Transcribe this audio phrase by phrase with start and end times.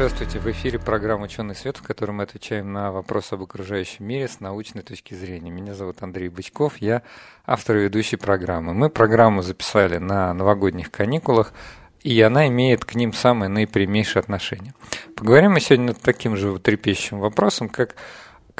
[0.00, 4.28] Здравствуйте, в эфире программа «Ученый свет», в которой мы отвечаем на вопросы об окружающем мире
[4.28, 5.50] с научной точки зрения.
[5.50, 7.02] Меня зовут Андрей Бычков, я
[7.44, 8.72] автор и ведущий программы.
[8.72, 11.52] Мы программу записали на новогодних каникулах,
[12.00, 14.72] и она имеет к ним самое наипрямейшее отношение.
[15.16, 17.94] Поговорим мы сегодня над таким же трепещущим вопросом, как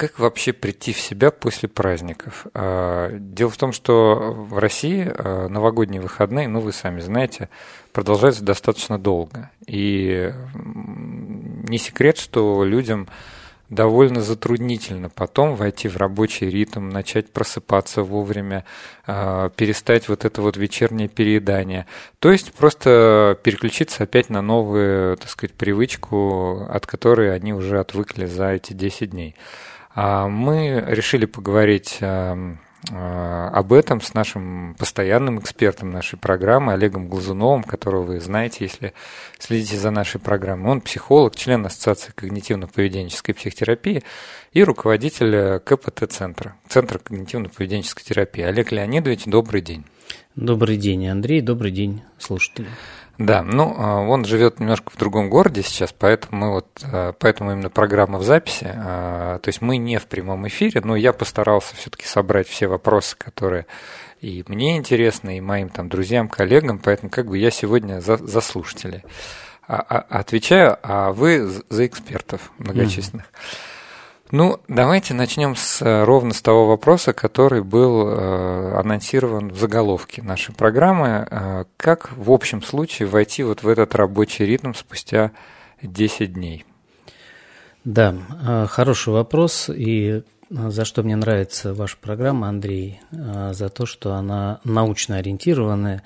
[0.00, 2.46] как вообще прийти в себя после праздников?
[2.54, 7.50] А, дело в том, что в России а, новогодние выходные, ну вы сами знаете,
[7.92, 9.50] продолжаются достаточно долго.
[9.66, 13.08] И не секрет, что людям
[13.68, 18.64] довольно затруднительно потом войти в рабочий ритм, начать просыпаться вовремя,
[19.06, 21.84] а, перестать вот это вот вечернее переедание.
[22.20, 28.24] То есть просто переключиться опять на новую, так сказать, привычку, от которой они уже отвыкли
[28.24, 29.36] за эти 10 дней.
[29.92, 32.60] А мы решили поговорить эм,
[32.90, 38.94] э, об этом с нашим постоянным экспертом нашей программы Олегом Глазуновым, которого вы знаете, если
[39.38, 40.70] следите за нашей программой.
[40.70, 44.04] Он психолог, член Ассоциации когнитивно-поведенческой психотерапии
[44.52, 48.44] и руководитель КПТ-центра, Центра когнитивно-поведенческой терапии.
[48.44, 49.84] Олег Леонидович, добрый день.
[50.36, 52.66] Добрый день, Андрей, добрый день, слушатели.
[53.20, 57.52] Да, ну а, он живет немножко в другом городе сейчас, поэтому мы вот, а, поэтому
[57.52, 58.66] именно программа в записи.
[58.74, 63.16] А, то есть мы не в прямом эфире, но я постарался все-таки собрать все вопросы,
[63.18, 63.66] которые
[64.22, 68.40] и мне интересны, и моим там друзьям, коллегам, поэтому как бы я сегодня за, за
[68.40, 69.02] слушателей
[69.66, 73.26] отвечаю, а вы за экспертов многочисленных.
[73.26, 73.69] Mm-hmm.
[74.32, 80.22] Ну, давайте начнем с, э, ровно с того вопроса, который был э, анонсирован в заголовке
[80.22, 81.26] нашей программы.
[81.28, 85.32] Э, как в общем случае войти вот в этот рабочий ритм спустя
[85.82, 86.64] 10 дней?
[87.84, 88.14] Да,
[88.46, 89.68] э, хороший вопрос.
[89.68, 96.04] И э, за что мне нравится ваша программа, Андрей, за то, что она научно ориентированная.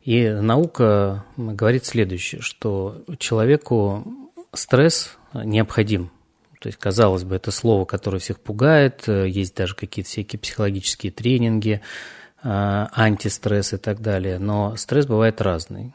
[0.00, 4.06] И наука говорит следующее, что человеку
[4.54, 6.10] стресс необходим
[6.58, 11.12] то есть, казалось бы, это слово, которое всех пугает, э, есть даже какие-то всякие психологические
[11.12, 11.80] тренинги,
[12.42, 15.94] э, антистресс и так далее, но стресс бывает разный.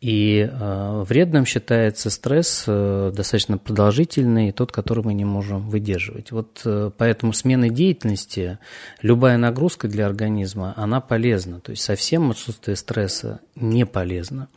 [0.00, 6.30] И э, вредным считается стресс достаточно продолжительный, тот, который мы не можем выдерживать.
[6.30, 6.64] Вот
[6.98, 8.58] поэтому смена деятельности,
[9.00, 11.60] любая нагрузка для организма, она полезна.
[11.60, 14.48] То есть совсем отсутствие стресса не полезно.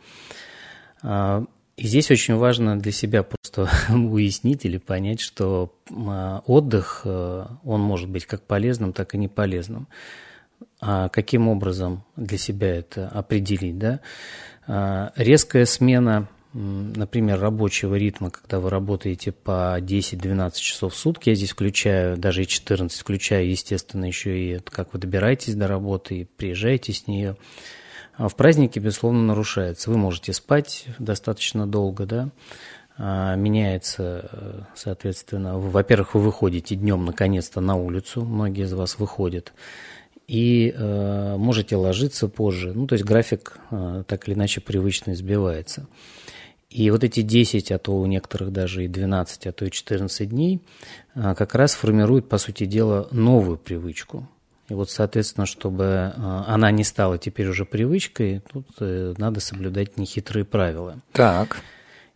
[1.78, 7.80] И здесь очень важно для себя просто уяснить или понять, что а, отдых, э, он
[7.80, 9.86] может быть как полезным, так и не полезным.
[10.80, 13.78] А каким образом для себя это определить?
[13.78, 14.00] Да?
[14.66, 21.36] А, резкая смена, например, рабочего ритма, когда вы работаете по 10-12 часов в сутки, я
[21.36, 26.24] здесь включаю даже и 14, включаю, естественно, еще и как вы добираетесь до работы и
[26.24, 27.36] приезжаете с нее–
[28.18, 29.90] в празднике, безусловно, нарушается.
[29.90, 32.30] Вы можете спать достаточно долго, да,
[32.96, 39.52] а, меняется, соответственно, во-первых, вы выходите днем наконец-то на улицу, многие из вас выходят,
[40.28, 42.72] и э, можете ложиться позже.
[42.74, 45.86] Ну, то есть график э, так или иначе привычно избивается.
[46.68, 50.28] И вот эти 10, а то у некоторых даже и 12, а то и 14
[50.28, 50.60] дней
[51.14, 54.28] э, как раз формируют, по сути дела, новую привычку.
[54.68, 59.96] И вот, соответственно, чтобы э, она не стала теперь уже привычкой, тут э, надо соблюдать
[59.96, 60.98] нехитрые правила.
[61.12, 61.62] Так.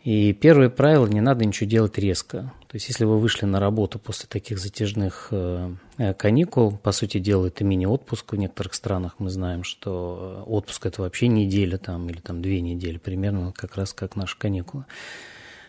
[0.04, 2.52] И первое правило– не надо ничего делать резко.
[2.66, 5.74] То есть, если вы вышли на работу после таких затяжных э,
[6.18, 8.32] каникул, по сути дела, это мини-отпуск.
[8.32, 12.98] В некоторых странах мы знаем, что отпуск– это вообще неделя там, или там две недели,
[12.98, 14.84] примерно как раз как наши каникулы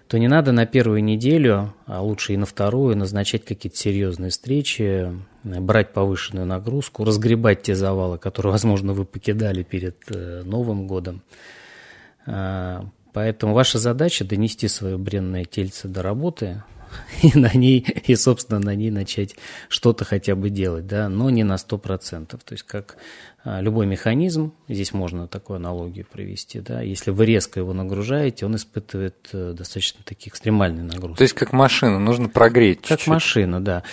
[0.09, 5.11] то не надо на первую неделю, а лучше и на вторую, назначать какие-то серьезные встречи,
[5.43, 11.21] брать повышенную нагрузку, разгребать те завалы, которые, возможно, вы покидали перед э, Новым годом.
[12.25, 16.63] А, поэтому ваша задача донести свое бренное тельце до работы,
[17.21, 19.35] и на ней, и, собственно, на ней начать
[19.69, 22.27] что-то хотя бы делать, да, но не на 100%.
[22.27, 22.97] То есть, как
[23.45, 28.55] а, любой механизм, здесь можно такую аналогию провести, да, если вы резко его нагружаете, он
[28.55, 31.17] испытывает э, достаточно такие экстремальные нагрузки.
[31.17, 33.07] То есть как машина, нужно прогреть Как чуть-чуть.
[33.07, 33.83] машина, да.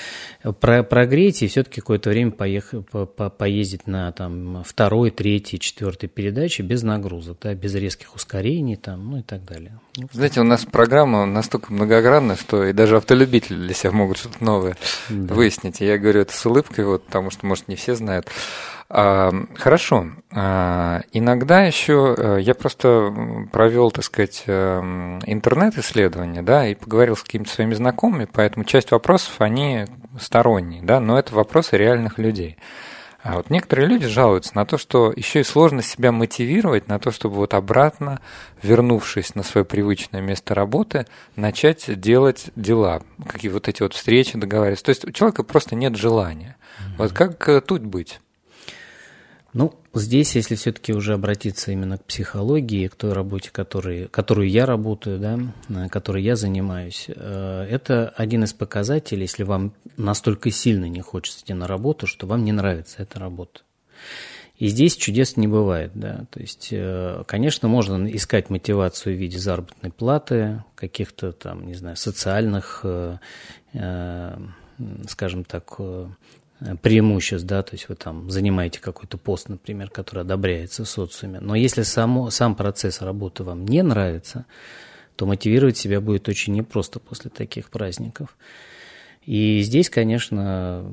[0.60, 6.08] Про, прогреть и все-таки какое-то время поехать, по, по, поездить на там, второй, третьей, четвертой
[6.08, 9.80] передаче без нагрузок, да, без резких ускорений там, ну и так далее.
[10.12, 14.42] Знаете, у нас программа настолько многогранна, что и даже даже автолюбители для себя могут что-то
[14.44, 14.76] новое
[15.08, 15.32] да.
[15.32, 15.80] выяснить.
[15.80, 18.28] И я говорю это с улыбкой, вот, потому что, может, не все знают.
[18.88, 20.08] А, хорошо.
[20.32, 23.14] А, иногда еще э, я просто
[23.52, 29.34] провел, так сказать, эм, интернет-исследование, да, и поговорил с какими-то своими знакомыми, поэтому часть вопросов,
[29.38, 29.84] они
[30.18, 32.56] сторонние, да, но это вопросы реальных людей.
[33.22, 37.10] А вот некоторые люди жалуются на то, что еще и сложно себя мотивировать на то,
[37.10, 38.20] чтобы вот обратно,
[38.62, 41.06] вернувшись на свое привычное место работы,
[41.36, 44.84] начать делать дела, какие вот эти вот встречи, договариваться.
[44.86, 46.56] То есть у человека просто нет желания.
[46.56, 46.94] Mm-hmm.
[46.98, 48.20] Вот как э, тут быть?
[49.52, 54.64] Ну, здесь, если все-таки уже обратиться именно к психологии, к той работе, который, которую я
[54.64, 55.38] работаю, да,
[55.68, 61.40] э, которой я занимаюсь, э, это один из показателей, если вам настолько сильно не хочется
[61.40, 63.62] идти на работу, что вам не нравится эта работа.
[64.56, 66.26] И здесь чудес не бывает, да.
[66.30, 71.96] То есть, э, конечно, можно искать мотивацию в виде заработной платы, каких-то там, не знаю,
[71.96, 72.84] социальных,
[75.06, 76.06] скажем так, Э,
[76.82, 81.40] преимуществ, да, то есть вы там занимаете какой-то пост, например, который одобряется в социуме.
[81.40, 84.44] Но если само, сам процесс работы вам не нравится,
[85.16, 88.36] то мотивировать себя будет очень непросто после таких праздников.
[89.24, 90.92] И здесь, конечно,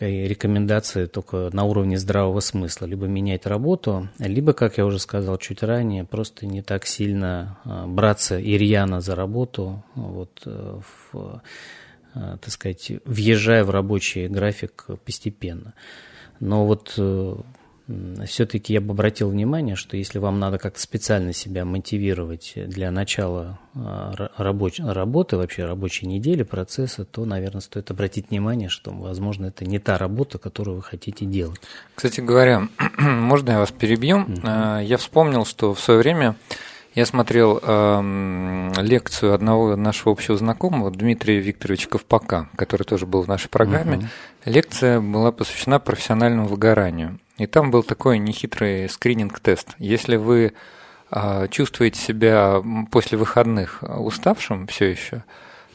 [0.00, 2.86] рекомендации только на уровне здравого смысла.
[2.86, 7.86] Либо менять работу, либо, как я уже сказал чуть ранее, просто не так сильно а,
[7.86, 10.80] браться и рьяно за работу вот, э,
[11.12, 11.38] в Э,
[12.40, 15.74] так сказать, въезжая в рабочий график постепенно.
[16.40, 17.36] Но вот э,
[18.26, 23.58] все-таки я бы обратил внимание, что если вам надо как-то специально себя мотивировать для начала
[23.74, 29.64] э, рабоч работы, вообще рабочей недели, процесса, то, наверное, стоит обратить внимание, что, возможно, это
[29.64, 31.60] не та работа, которую вы хотите делать.
[31.94, 34.18] Кстати говоря, можно я вас перебью?
[34.18, 34.84] Mm-hmm.
[34.84, 36.36] Я вспомнил, что в свое время
[36.96, 43.28] я смотрел э, лекцию одного нашего общего знакомого, Дмитрия Викторовича Ковпака, который тоже был в
[43.28, 43.98] нашей программе.
[43.98, 44.06] Угу.
[44.46, 47.18] Лекция была посвящена профессиональному выгоранию.
[47.36, 49.74] И там был такой нехитрый скрининг-тест.
[49.76, 50.54] Если вы
[51.10, 55.22] э, чувствуете себя после выходных уставшим все еще,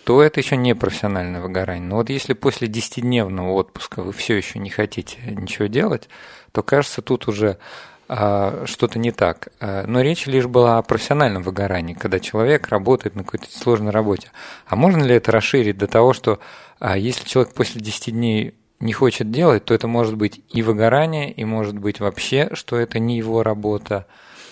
[0.04, 1.88] то это еще не профессиональное выгорание.
[1.88, 6.10] Но вот если после 10-дневного отпуска вы все еще не хотите ничего делать,
[6.52, 7.60] то кажется, тут уже
[8.66, 9.50] что-то не так.
[9.62, 14.32] А, но речь лишь была о профессиональном выгорании, когда человек работает на какой-то сложной работе.
[14.66, 16.40] А можно ли это расширить до того, что
[16.80, 21.32] а, если человек после 10 дней не хочет делать, то это может быть и выгорание,
[21.32, 24.08] и может быть вообще, что это не его работа.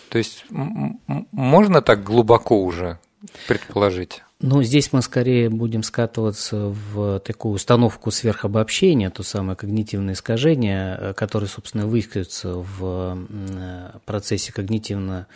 [0.09, 2.99] То есть можно так глубоко уже
[3.47, 4.23] предположить?
[4.41, 11.13] Ну, здесь мы скорее будем скатываться в такую установку сверхобобщения, то самое когнитивное искажение, э,
[11.13, 15.27] которое, собственно, высказывается в э, процессе когнитивно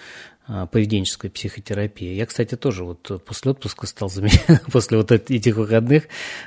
[0.71, 2.13] поведенческой психотерапии.
[2.15, 6.03] Я, кстати, тоже вот после отпуска стал замечать, после вот этих выходных,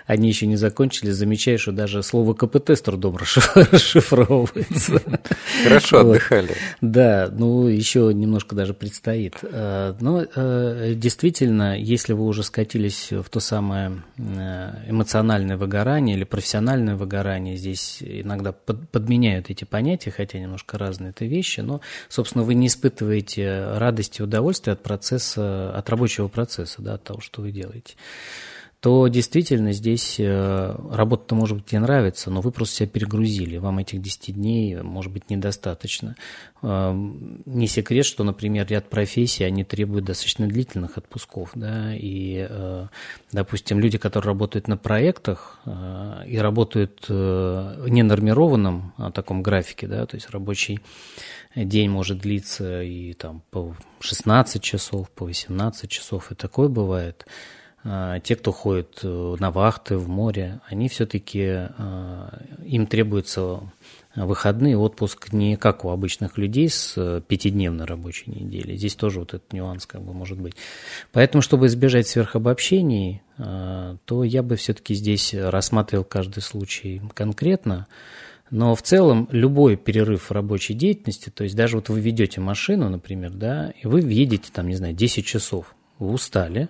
[0.07, 3.17] они еще не закончились, замечаю, что даже слово КПТ с трудом
[3.55, 5.03] расшифровывается.
[5.65, 6.55] Хорошо отдыхали.
[6.81, 9.37] Да, ну еще немножко даже предстоит.
[9.43, 16.97] А, но а, действительно, если вы уже скатились в то самое эмоциональное выгорание или профессиональное
[16.97, 22.67] выгорание, здесь иногда подменяют эти понятия, хотя немножко разные это вещи, но, собственно, вы не
[22.67, 27.94] испытываете радости и удовольствия от процесса, от рабочего процесса, да, от того, что вы делаете,
[28.81, 33.56] то действительно здесь э, работа-то, может быть, и нравится, но вы просто себя перегрузили.
[33.56, 36.14] Вам этих 10 дней, может быть, недостаточно.
[36.62, 41.50] Э, не секрет, что, например, ряд профессий, они требуют достаточно длительных отпусков.
[41.55, 42.87] Да, и, э,
[43.33, 45.59] допустим, люди, которые работают на проектах
[46.26, 50.81] и работают ненормированном таком графике, да, то есть рабочий
[51.65, 57.27] день может длиться и там по 16 часов, по 18 часов, и такое бывает.
[57.89, 63.61] А, те, кто ходит э, на вахты в море, они все-таки, а, им требуется
[64.17, 68.77] выходные, отпуск не как у обычных людей с э, пятидневной рабочей недели.
[68.77, 70.57] Здесь тоже вот этот нюанс как бы может быть.
[71.13, 77.87] Поэтому, чтобы избежать сверхобобщений, то я бы все-таки здесь рассматривал каждый случай конкретно,
[78.50, 82.88] но в целом любой перерыв в рабочей деятельности, то есть даже вот вы ведете машину,
[82.88, 86.69] например, да, и вы едете там, не знаю, 10 часов, вы устали,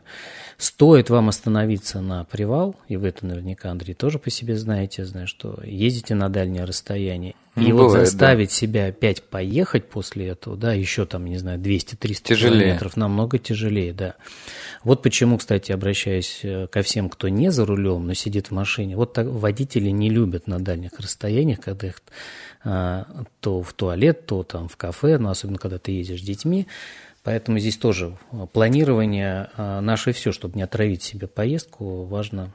[0.58, 5.26] стоит вам остановиться на привал, и вы это наверняка, Андрей, тоже по себе знаете, знаю,
[5.26, 8.54] что ездите на дальнее расстояние, и ну, вот бывает, заставить да.
[8.54, 14.14] себя опять поехать после этого, да, еще там, не знаю, 200-300 километров, намного тяжелее, да.
[14.84, 18.96] Вот почему, кстати, обращаюсь э, ко всем, кто не за рулем, но сидит в машине.
[18.96, 22.02] Вот так водители не любят на дальних расстояниях, когда их
[22.68, 23.06] а,
[23.40, 26.66] то в туалет, то там в кафе, но особенно когда ты ездишь с детьми,
[27.26, 28.16] Поэтому здесь тоже
[28.52, 32.54] планирование наше все, чтобы не отравить себе поездку, важно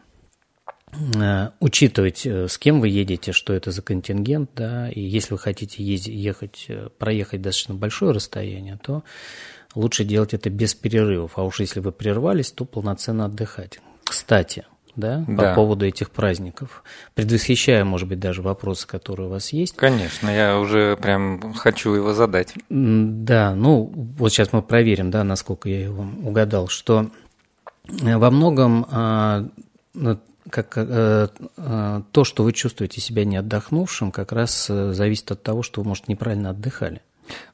[1.59, 6.15] учитывать, с кем вы едете, что это за контингент, да, и если вы хотите ездить,
[6.15, 9.03] ехать, проехать достаточно большое расстояние, то
[9.75, 13.81] лучше делать это без перерывов, а уж если вы прервались, то полноценно отдыхать.
[14.05, 15.49] Кстати, да, да.
[15.49, 16.83] по поводу этих праздников,
[17.13, 19.75] предвосхищая, может быть, даже вопросы, которые у вас есть.
[19.75, 22.53] Конечно, я уже прям хочу его задать.
[22.69, 27.09] Да, ну вот сейчас мы проверим, да, насколько я его угадал, что
[28.03, 29.47] э, во многом а,
[30.49, 35.63] как э, э, то, что вы чувствуете себя не отдохнувшим, как раз зависит от того,
[35.63, 37.01] что вы, может, неправильно отдыхали.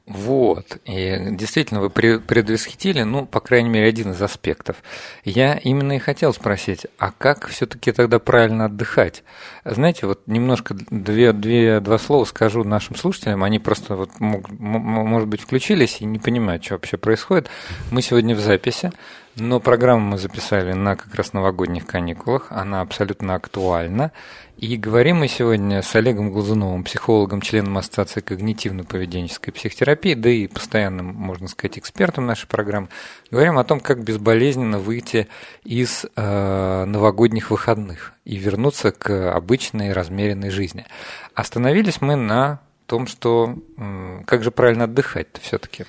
[0.06, 4.76] Вот, и действительно вы предвосхитили, ну, по крайней мере, один из аспектов.
[5.22, 9.22] Я именно и хотел спросить, а как все-таки тогда правильно отдыхать?
[9.66, 15.28] Знаете, вот немножко две, две, два слова скажу нашим слушателям, они просто, вот, мог, может
[15.28, 17.50] быть, включились и не понимают, что вообще происходит.
[17.90, 18.92] Мы сегодня в записи,
[19.40, 24.12] но программу мы записали на как раз новогодних каникулах, она абсолютно актуальна.
[24.56, 31.06] И говорим мы сегодня с Олегом Глазуновым, психологом, членом Ассоциации когнитивно-поведенческой психотерапии, да и постоянным,
[31.06, 32.88] можно сказать, экспертом нашей программы.
[33.30, 35.28] Говорим о том, как безболезненно выйти
[35.62, 40.86] из э, новогодних выходных и вернуться к обычной размеренной жизни.
[41.34, 45.84] Остановились мы на том, что э, как же правильно отдыхать-то все-таки.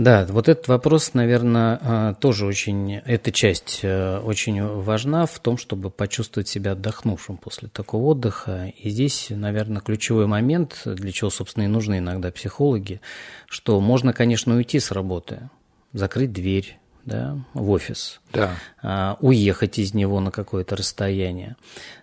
[0.00, 5.58] Да, вот этот вопрос, наверное, а, тоже очень, эта часть э, очень важна в том,
[5.58, 8.72] чтобы почувствовать себя отдохнувшим после такого отдыха.
[8.78, 13.02] И здесь, наверное, ключевой момент, для чего, собственно, и нужны иногда психологи,
[13.46, 15.50] что можно, конечно, уйти с работы,
[15.92, 18.54] закрыть дверь, да, в офис, да.
[18.82, 21.56] А, уехать из него на какое-то расстояние.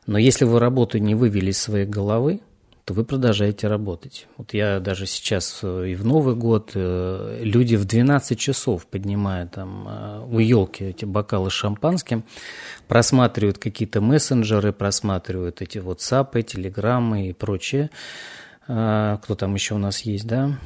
[0.05, 2.41] Но если вы работу не вывели из своей головы,
[2.88, 4.27] то вы продолжаете работать.
[4.38, 9.51] Вот я даже сейчас э, и в Новый год э, люди в 12 часов поднимают
[9.51, 12.24] там э, у елки эти бокалы с шампанским,
[12.88, 17.89] просматривают какие-то мессенджеры, просматривают эти WhatsApp, телеграммы и прочее.
[18.65, 20.58] Кто там еще у нас есть, да?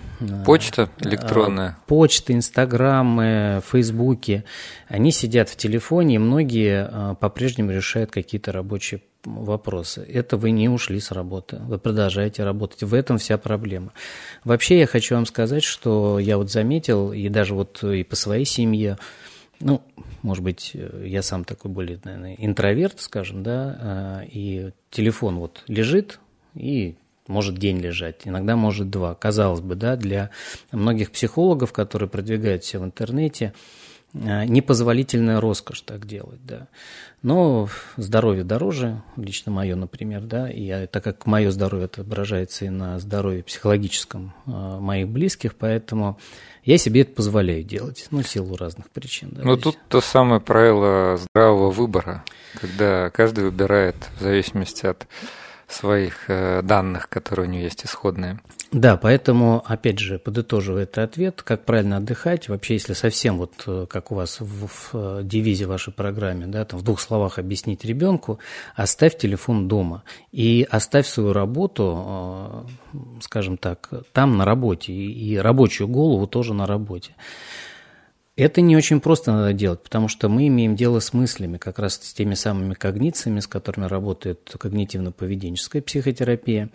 [0.43, 1.77] Почта электронная.
[1.85, 4.43] Почта, инстаграмы, фейсбуки.
[4.87, 10.01] Они сидят в телефоне, и многие по-прежнему решают какие-то рабочие вопросы.
[10.01, 12.83] Это вы не ушли с работы, вы продолжаете работать.
[12.83, 13.93] В этом вся проблема.
[14.43, 18.45] Вообще я хочу вам сказать, что я вот заметил, и даже вот и по своей
[18.45, 18.97] семье,
[19.59, 19.81] ну,
[20.21, 26.19] может быть, я сам такой более, наверное, интроверт, скажем, да, а, и телефон вот лежит,
[26.55, 26.95] и
[27.27, 29.15] может день лежать, иногда может два.
[29.15, 30.31] Казалось бы, да, для
[30.71, 33.53] многих психологов, которые продвигают все в интернете,
[34.13, 36.67] непозволительная роскошь так делать, да.
[37.21, 42.69] Но здоровье дороже, лично мое, например, да, и я, так как мое здоровье отображается и
[42.69, 44.49] на здоровье психологическом э,
[44.79, 46.17] моих близких, поэтому
[46.63, 49.29] я себе это позволяю делать, ну, в силу разных причин.
[49.31, 52.23] Да, Но тут то самое правило здравого выбора,
[52.59, 55.07] когда каждый выбирает в зависимости от
[55.73, 58.39] своих э, данных, которые у него есть исходные.
[58.71, 63.85] Да, поэтому, опять же, подытоживая этот ответ, как правильно отдыхать, вообще, если совсем вот э,
[63.89, 67.83] как у вас в, в э, девизе вашей программе, да, там в двух словах объяснить
[67.83, 68.39] ребенку,
[68.75, 72.65] оставь телефон дома и оставь свою работу,
[73.21, 77.13] скажем так, там на работе, и рабочую голову тоже на работе.
[78.37, 81.95] Это не очень просто надо делать, потому что мы имеем дело с мыслями, как раз
[81.95, 86.69] с теми самыми когнициями, с которыми работает когнитивно-поведенческая психотерапия.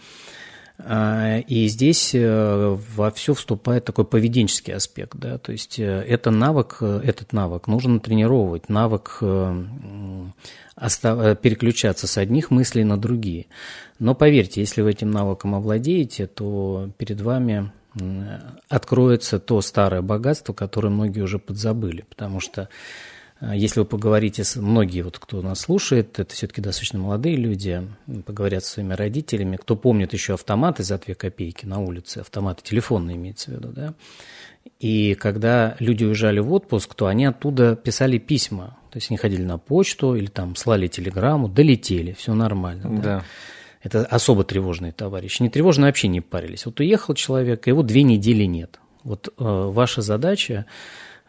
[0.78, 5.16] А, и здесь э, во все вступает такой поведенческий аспект.
[5.16, 5.38] Да?
[5.38, 9.16] То есть э, это навык, э, этот навык нужно тренировать, навык
[10.78, 13.46] переключаться с одних мыслей на другие.
[13.98, 17.72] Но поверьте, если вы этим навыком овладеете, то перед вами
[18.68, 22.04] откроется то старое богатство, которое многие уже подзабыли.
[22.08, 22.68] Потому что
[23.40, 27.86] э, если вы поговорите с многие, вот кто нас слушает, это все-таки достаточно молодые люди,
[28.26, 33.16] поговорят со своими родителями, кто помнит еще автоматы за 2 копейки на улице, автоматы телефонные
[33.16, 33.94] имеется в виду, да,
[34.80, 38.76] и когда люди уезжали в отпуск, то они оттуда писали письма.
[38.90, 42.82] То есть они ходили на почту или там слали телеграмму, долетели, все нормально.
[42.96, 43.02] Да.
[43.02, 43.24] да.
[43.86, 45.42] Это особо тревожные товарищи.
[45.42, 46.66] Не тревожные вообще не парились.
[46.66, 48.80] Вот уехал человек, его две недели нет.
[49.04, 50.66] Вот э, ваша задача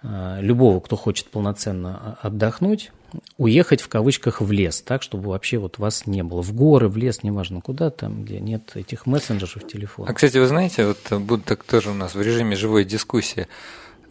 [0.02, 2.92] э, любого, кто хочет полноценно а, отдохнуть,
[3.38, 6.42] уехать в кавычках в лес, так, чтобы вообще вот вас не было.
[6.42, 10.10] В горы, в лес, неважно куда, там, где нет этих мессенджеров телефона.
[10.10, 13.48] А, кстати, вы знаете, вот будет так тоже у нас в режиме живой дискуссии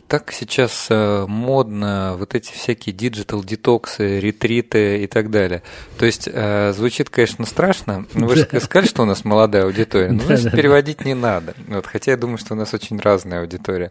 [0.09, 5.63] так сейчас э, модно вот эти всякие digital детоксы, ретриты и так далее.
[5.99, 8.07] То есть э, звучит, конечно, страшно.
[8.15, 10.13] Но вы же сказали, что у нас молодая аудитория.
[10.13, 11.55] Но значит, переводить не надо.
[11.67, 13.91] Вот, хотя я думаю, что у нас очень разная аудитория.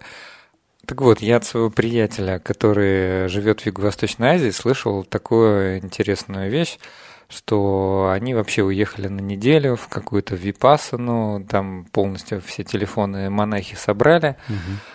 [0.86, 6.78] Так вот, я от своего приятеля, который живет в Юго-Восточной Азии, слышал такую интересную вещь,
[7.28, 14.36] что они вообще уехали на неделю в какую-то випасану, там полностью все телефоны монахи собрали.
[14.48, 14.95] А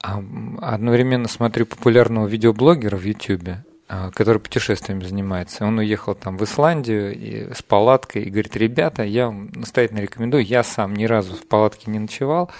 [0.00, 5.64] одновременно смотрю популярного видеоблогера в Ютьюбе, а, который путешествиями занимается.
[5.64, 10.44] Он уехал там в Исландию и, с палаткой и говорит, ребята, я вам настоятельно рекомендую,
[10.44, 12.50] я сам ни разу в палатке не ночевал,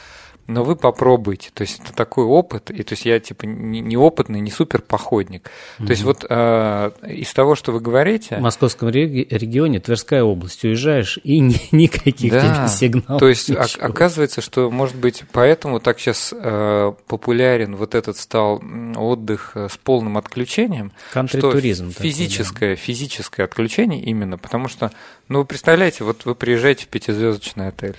[0.48, 1.50] но вы попробуйте.
[1.52, 4.80] То есть это такой опыт, и то есть я типа не, не опытный, не супер
[4.80, 5.50] походник.
[5.78, 5.86] Mm-hmm.
[5.86, 8.36] То есть вот э, из того, что вы говорите...
[8.36, 13.20] В московском регионе, Тверская область, уезжаешь, и ни, никаких да, тебе сигналов.
[13.20, 13.84] То есть ничего.
[13.84, 18.62] оказывается, что, может быть, поэтому так сейчас э, популярен вот этот стал
[18.96, 20.92] отдых э, с полным отключением.
[21.12, 21.92] Кантри-туризм.
[21.92, 22.76] Физическое, такой, да.
[22.76, 24.92] физическое отключение именно, потому что,
[25.28, 27.96] ну, вы представляете, вот вы приезжаете в пятизвездочный отель,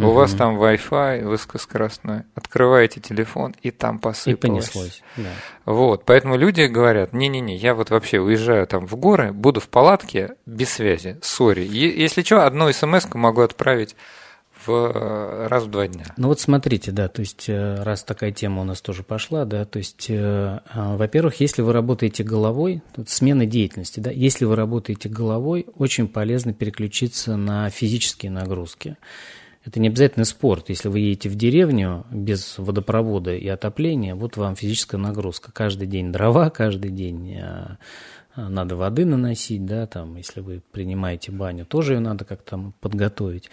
[0.00, 0.10] Угу.
[0.10, 2.22] У вас там Wi-Fi высокоскоростной.
[2.34, 4.38] Открываете телефон, и там посыпалось.
[4.38, 5.30] И понеслось, да.
[5.66, 10.34] Вот, поэтому люди говорят, не-не-не, я вот вообще уезжаю там в горы, буду в палатке
[10.46, 11.66] без связи, сори.
[11.66, 13.94] Если что, одну смс могу отправить
[14.66, 16.04] в э, раз в два дня.
[16.16, 19.64] Ну вот смотрите, да, то есть э, раз такая тема у нас тоже пошла, да,
[19.64, 20.14] то есть, э,
[20.70, 26.08] а, во-первых, если вы работаете головой, тут смена деятельности, да, если вы работаете головой, очень
[26.08, 28.96] полезно переключиться на физические нагрузки.
[29.64, 30.70] Это не обязательно спорт.
[30.70, 35.52] Если вы едете в деревню без водопровода и отопления, вот вам физическая нагрузка.
[35.52, 37.76] Каждый день дрова, каждый день э,
[38.36, 43.50] надо воды наносить, да, там, если вы принимаете баню, тоже ее надо как-то подготовить.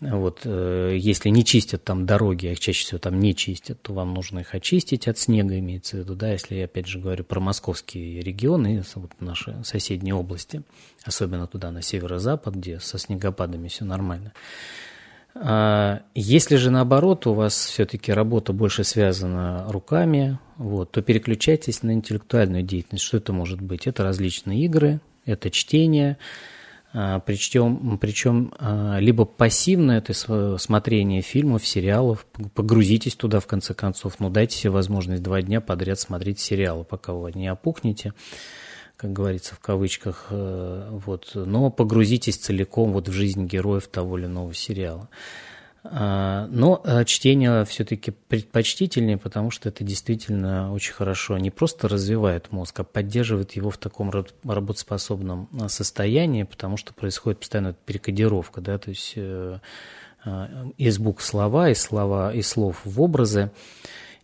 [0.00, 3.94] Вот, э, если не чистят там дороги, а их чаще всего там не чистят, то
[3.94, 7.24] вам нужно их очистить от снега, имеется в виду, да, если я опять же говорю
[7.24, 10.62] про московские регионы, вот наши соседние области,
[11.04, 14.32] особенно туда, на северо-запад, где со снегопадами все нормально.
[15.38, 21.92] А если же наоборот у вас все-таки работа больше связана руками, вот, то переключайтесь на
[21.92, 23.04] интеллектуальную деятельность.
[23.04, 23.86] Что это может быть?
[23.86, 26.16] Это различные игры, это чтение,
[26.92, 28.54] причем, причем
[28.98, 32.24] либо пассивное это смотрение фильмов, сериалов,
[32.54, 37.12] погрузитесь туда в конце концов, но дайте себе возможность два дня подряд смотреть сериалы, пока
[37.12, 38.14] вы не опухнете
[38.96, 44.26] как говорится, в кавычках, э, вот, но погрузитесь целиком вот в жизнь героев того или
[44.26, 45.08] иного сериала.
[45.84, 51.36] А, но э, чтение все-таки предпочтительнее, потому что это действительно очень хорошо.
[51.38, 57.40] Не просто развивает мозг, а поддерживает его в таком работоспособном э, состоянии, потому что происходит
[57.40, 59.16] постоянно перекодировка, да, то есть
[60.76, 63.52] из букв слова, из слова, из слов в образы.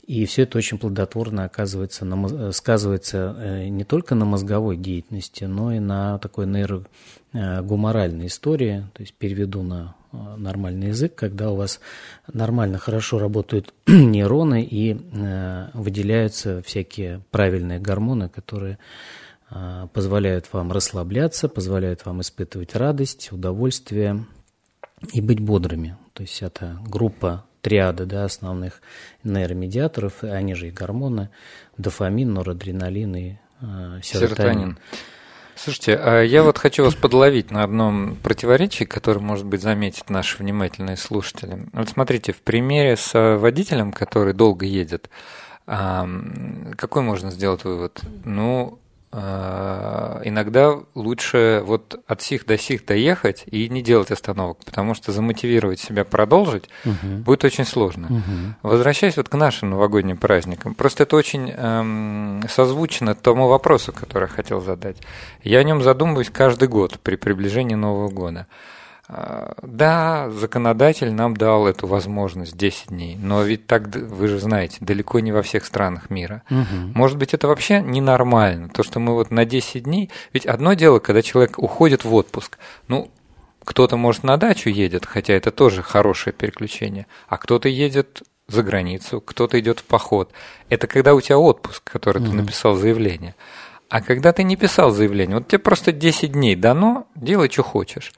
[0.07, 5.45] И все это очень плодотворно оказывается, на, э, сказывается э, не только на мозговой деятельности,
[5.45, 8.85] но и на такой нейрогуморальной истории.
[8.95, 11.79] То есть переведу на э, нормальный язык, когда у вас
[12.33, 14.95] нормально, хорошо работают нейроны и
[15.73, 18.79] выделяются всякие правильные гормоны, которые
[19.93, 24.25] позволяют вам расслабляться, позволяют вам испытывать радость, удовольствие
[25.13, 25.97] и быть бодрыми.
[26.15, 28.83] То есть это группа триады да, основных
[29.25, 31.31] нейромедиаторов, они же и гормоны,
[31.79, 34.79] дофамин, норадреналин и э, серотонин.
[35.55, 40.39] Слушайте, а я вот хочу вас подловить на одном противоречии, которое, может быть, заметят наши
[40.39, 41.67] внимательные слушатели.
[41.73, 45.09] Вот смотрите, в примере с водителем, который долго едет,
[45.65, 48.01] какой можно сделать вывод?
[48.25, 48.81] Ну,
[49.15, 55.81] иногда лучше вот от сих до сих доехать и не делать остановок, потому что замотивировать
[55.81, 57.19] себя продолжить угу.
[57.19, 58.07] будет очень сложно.
[58.07, 58.71] Угу.
[58.71, 64.29] Возвращаясь вот к нашим новогодним праздникам, просто это очень эм, созвучно тому вопросу, который я
[64.29, 64.97] хотел задать.
[65.43, 68.47] Я о нем задумываюсь каждый год при приближении Нового года.
[69.15, 74.79] А, да, законодатель нам дал эту возможность 10 дней, но ведь так, вы же знаете,
[74.81, 76.43] далеко не во всех странах мира.
[76.49, 76.93] Угу.
[76.95, 80.11] Может быть, это вообще ненормально, то, что мы вот на 10 дней...
[80.33, 82.57] Ведь одно дело, когда человек уходит в отпуск,
[82.89, 83.11] ну,
[83.63, 89.21] кто-то, может, на дачу едет, хотя это тоже хорошее переключение, а кто-то едет за границу,
[89.21, 90.33] кто-то идет в поход.
[90.71, 92.31] Это когда у тебя отпуск, который угу.
[92.31, 93.35] ты написал заявление.
[93.91, 98.15] А когда ты не писал заявление, вот тебе просто 10 дней дано, делай, что хочешь.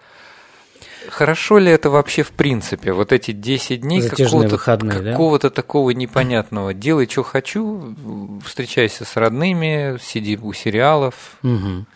[1.08, 2.92] Хорошо ли это вообще в принципе?
[2.92, 5.54] Вот эти 10 дней какого-то, какого-то да?
[5.54, 6.74] такого непонятного.
[6.74, 7.94] Делай, что хочу,
[8.44, 11.36] встречайся с родными, сиди у сериалов.
[11.42, 11.86] Угу.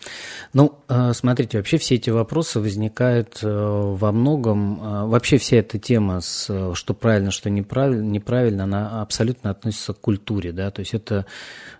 [0.53, 4.81] Ну, э, смотрите, вообще все эти вопросы возникают э, во многом.
[4.81, 9.99] Э, вообще вся эта тема, с, что правильно, что неправильно, неправильно, она абсолютно относится к
[9.99, 10.51] культуре.
[10.51, 10.71] Да?
[10.71, 11.25] То есть это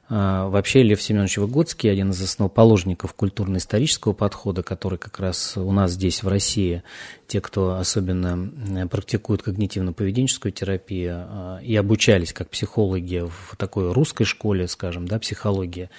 [0.10, 6.24] вообще Лев Семенович Выгодский, один из основоположников культурно-исторического подхода, который как раз у нас здесь
[6.24, 6.82] в России
[7.28, 15.08] те, кто особенно практикует когнитивно-поведенческую терапию и обучались как психологи в такой русской школе, скажем,
[15.08, 15.92] да, психология,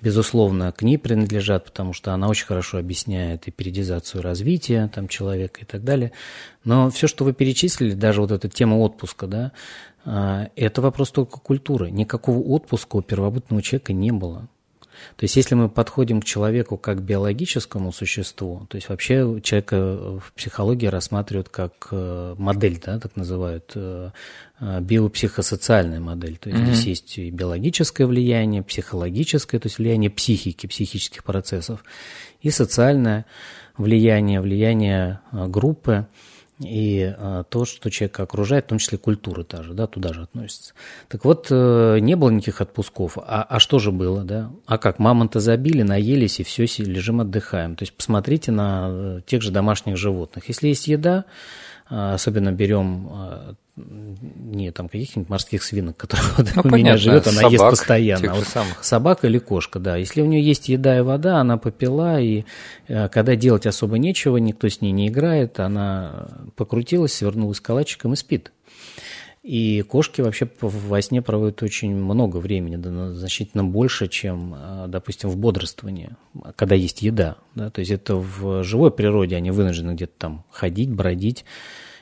[0.00, 5.62] безусловно, к ней принадлежат, потому что она очень хорошо объясняет и периодизацию развития там, человека
[5.62, 6.12] и так далее.
[6.62, 9.52] Но все, что вы перечислили, даже вот эта тема отпуска, да,
[10.06, 11.90] это вопрос только культуры.
[11.90, 14.48] Никакого отпуска у первобытного человека не было.
[15.16, 20.20] То есть, если мы подходим к человеку как к биологическому существу, то есть вообще человека
[20.20, 24.10] в психологии рассматривают как э, модель, да, так называют, э,
[24.60, 26.36] э, биопсихосоциальная модель.
[26.38, 26.72] То есть mm-hmm.
[26.72, 31.84] здесь есть и биологическое влияние, психологическое, то есть влияние психики, психических процессов,
[32.40, 33.26] и социальное
[33.76, 36.06] влияние, влияние группы
[36.58, 40.22] и а, то, что человека окружает, в том числе культура та же, да, туда же
[40.22, 40.72] относится.
[41.08, 43.18] Так вот, э, не было никаких отпусков.
[43.18, 44.50] А, а что же было, да?
[44.64, 47.76] А как, мамонта забили, наелись, и все, лежим, отдыхаем.
[47.76, 50.48] То есть посмотрите на э, тех же домашних животных.
[50.48, 51.26] Если есть еда,
[51.88, 57.36] особенно берем а, не там каких-нибудь морских свинок, которые ну, у понятно, меня живет, она
[57.36, 58.32] собак, ест постоянно.
[58.32, 58.84] А вот самых.
[58.84, 59.96] собака или кошка, да.
[59.96, 62.44] Если у нее есть еда и вода, она попила, и
[62.88, 68.16] э, когда делать особо нечего, никто с ней не играет, она покрутилась, свернулась калачиком и
[68.16, 68.52] спит.
[69.46, 72.82] И кошки вообще во сне проводят очень много времени,
[73.12, 74.56] значительно больше, чем,
[74.88, 76.16] допустим, в бодрствовании,
[76.56, 77.36] когда есть еда.
[77.54, 81.44] Да, то есть это в живой природе они вынуждены где-то там ходить, бродить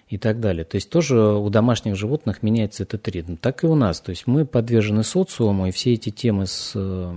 [0.08, 0.64] и так далее.
[0.64, 3.36] То есть тоже у домашних животных меняется этот ритм.
[3.36, 4.00] Так и у нас.
[4.00, 7.14] То есть мы подвержены социуму, и все эти темы с э,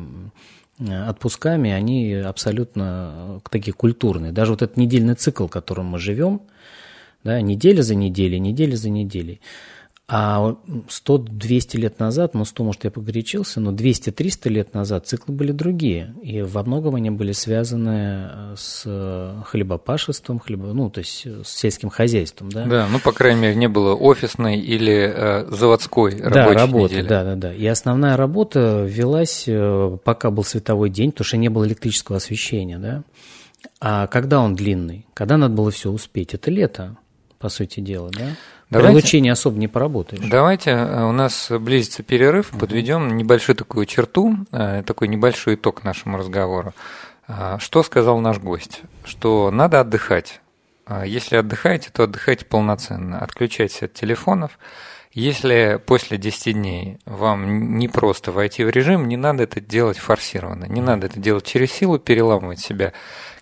[1.07, 4.33] отпусками, они абсолютно такие культурные.
[4.33, 6.41] Даже вот этот недельный цикл, в котором мы живем,
[7.23, 9.39] да, неделя за неделей, неделя за неделей–
[10.09, 15.51] а 100-200 лет назад, ну 100, может, я погорячился, но 200-300 лет назад циклы были
[15.51, 16.13] другие.
[16.23, 21.89] И во многом они были связаны э, с хлебопашеством, хлебо, ну, то есть с сельским
[21.89, 22.49] хозяйством.
[22.49, 22.65] Да?
[22.65, 27.07] да, ну, по крайней мере, не было офисной или э, заводской рабочей да, работы, недели.
[27.07, 27.53] Да, да, да.
[27.53, 32.77] И основная работа велась, э, пока был световой день, потому что не было электрического освещения.
[32.77, 33.03] Да?
[33.81, 35.05] А когда он длинный?
[35.13, 36.33] Когда надо было все успеть?
[36.33, 36.95] Это лето,
[37.39, 38.29] по сути дела, да?
[38.69, 40.23] Давайте, При лучине особо не поработаешь.
[40.29, 42.59] Давайте, э, у нас близится перерыв, угу.
[42.59, 46.73] подведем небольшую такую черту, э, такой небольшой итог нашему разговору.
[47.29, 48.81] А, что сказал наш гость?
[49.05, 50.41] Что надо отдыхать.
[51.05, 53.19] Если отдыхаете, то отдыхайте полноценно.
[53.19, 54.57] Отключайтесь от телефонов.
[55.11, 60.63] Если после 10 дней вам не просто войти в режим, не надо это делать форсированно.
[60.63, 62.93] Не надо это делать через силу, переламывать себя,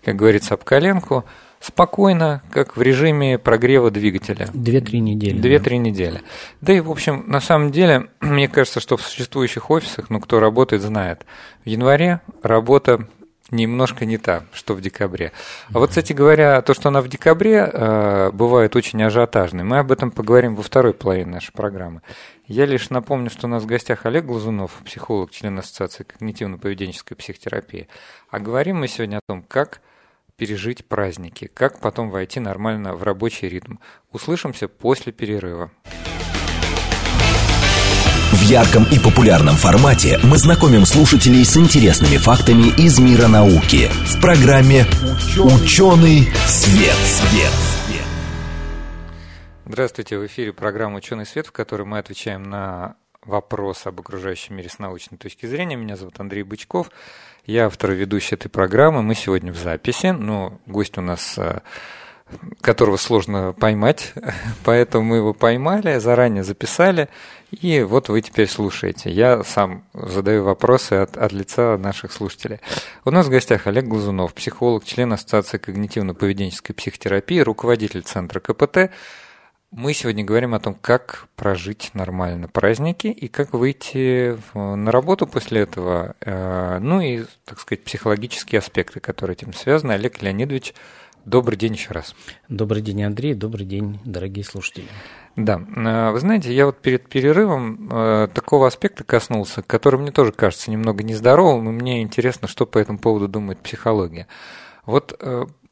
[0.04, 1.24] как говорится, об коленку–
[1.66, 4.48] спокойно, как в режиме прогрева двигателя.
[4.54, 5.38] Две-три недели.
[5.38, 5.82] Две-три да.
[5.82, 6.22] недели.
[6.60, 10.40] Да и, в общем, на самом деле, мне кажется, что в существующих офисах, ну, кто
[10.40, 11.26] работает, знает,
[11.64, 13.08] в январе работа
[13.50, 15.32] немножко не та, что в декабре.
[15.72, 19.64] А вот, кстати говоря, то, что она в декабре, э, бывает очень ажиотажной.
[19.64, 22.02] Мы об этом поговорим во второй половине нашей программы.
[22.46, 27.88] Я лишь напомню, что у нас в гостях Олег Глазунов, психолог, член Ассоциации когнитивно-поведенческой психотерапии.
[28.30, 29.80] А говорим мы сегодня о том, как
[30.36, 33.76] пережить праздники, как потом войти нормально в рабочий ритм.
[34.12, 35.70] Услышимся после перерыва.
[38.32, 44.20] В ярком и популярном формате мы знакомим слушателей с интересными фактами из мира науки в
[44.20, 44.84] программе
[45.38, 46.94] «Ученый свет».
[46.94, 47.52] свет.
[49.64, 54.68] Здравствуйте, в эфире программа «Ученый свет», в которой мы отвечаем на вопросы об окружающем мире
[54.68, 55.76] с научной точки зрения.
[55.76, 56.90] Меня зовут Андрей Бычков.
[57.46, 59.04] Я автор и ведущий этой программы.
[59.04, 61.60] Мы сегодня в записи, но гость у нас э,
[62.60, 64.14] которого сложно поймать,
[64.64, 67.08] поэтому мы его поймали, заранее записали,
[67.52, 69.12] и вот вы теперь слушаете.
[69.12, 72.58] Я сам задаю вопросы от, от лица наших слушателей.
[73.04, 78.90] У нас в гостях Олег Глазунов, психолог, член Ассоциации когнитивно-поведенческой психотерапии, руководитель Центра КПТ,
[79.72, 85.62] мы сегодня говорим о том, как прожить нормально праздники и как выйти на работу после
[85.62, 86.14] этого.
[86.20, 89.92] Э, ну и, так сказать, психологические аспекты, которые этим связаны.
[89.92, 90.72] Олег Леонидович,
[91.24, 92.14] добрый день еще раз.
[92.48, 93.34] Добрый день, Андрей.
[93.34, 94.86] Добрый день, дорогие слушатели.
[95.34, 100.32] Да, э, вы знаете, я вот перед перерывом э, такого аспекта коснулся, который мне тоже
[100.32, 104.28] кажется немного нездоровым, и мне интересно, что по этому поводу думает психология.
[104.86, 105.20] Вот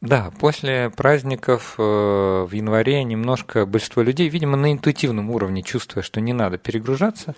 [0.04, 6.20] да, после праздников э, в январе немножко большинство людей, видимо, на интуитивном уровне, чувствуя, что
[6.20, 7.34] не надо перегружаться,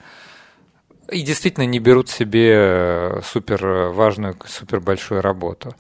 [1.09, 5.77] и действительно не берут себе э, супер важную, супер большую работу.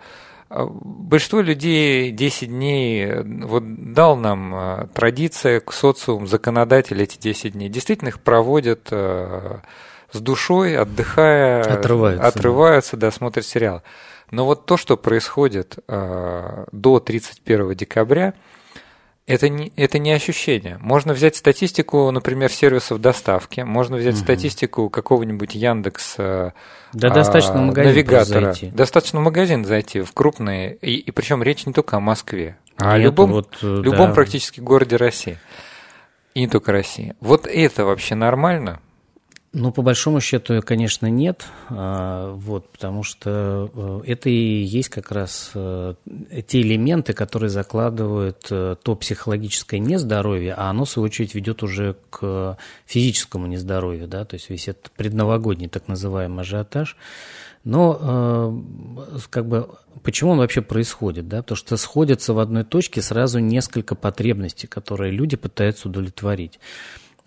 [0.48, 7.68] А большинство людей 10 дней, э, вот дал нам традиция, социум, законодатель эти 10 дней,
[7.68, 13.82] действительно их проводят с душой, отдыхая, отрываются, отрываются да, смотрят сериалы.
[14.30, 18.34] Но вот то, что происходит э, до 31 декабря,
[19.26, 20.78] Это не, это не ощущение.
[20.80, 24.22] Можно взять статистику, например, сервисов доставки, можно взять угу.
[24.22, 26.52] статистику какого-нибудь Яндекс да,
[26.92, 28.52] а, достаточно магазин навигатора.
[28.52, 28.70] Зайти.
[28.70, 32.94] Достаточно в магазин зайти, в крупные, и, и причем речь не только о Москве, а
[32.94, 34.14] о любом, вот, любом да.
[34.14, 35.38] практически городе России.
[36.34, 37.14] И не только России.
[37.18, 38.80] Вот это вообще нормально?
[39.58, 45.10] Ну, по большому счету, конечно, нет, а, вот, потому что э, это и есть как
[45.10, 45.94] раз э,
[46.46, 51.96] те элементы, которые закладывают э, то психологическое нездоровье, а оно, в свою очередь, ведет уже
[52.10, 56.98] к физическому нездоровью, да, то есть весь этот предновогодний так называемый ажиотаж.
[57.64, 58.62] Но
[59.30, 59.70] как бы
[60.02, 61.42] почему он вообще происходит, да?
[61.42, 66.60] Потому что сходятся в одной точке сразу несколько потребностей, которые люди пытаются удовлетворить.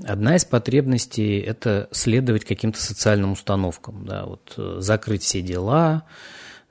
[0.05, 6.03] Одна из потребностей– это следовать каким-то социальным установкам, да, вот э, закрыть все дела,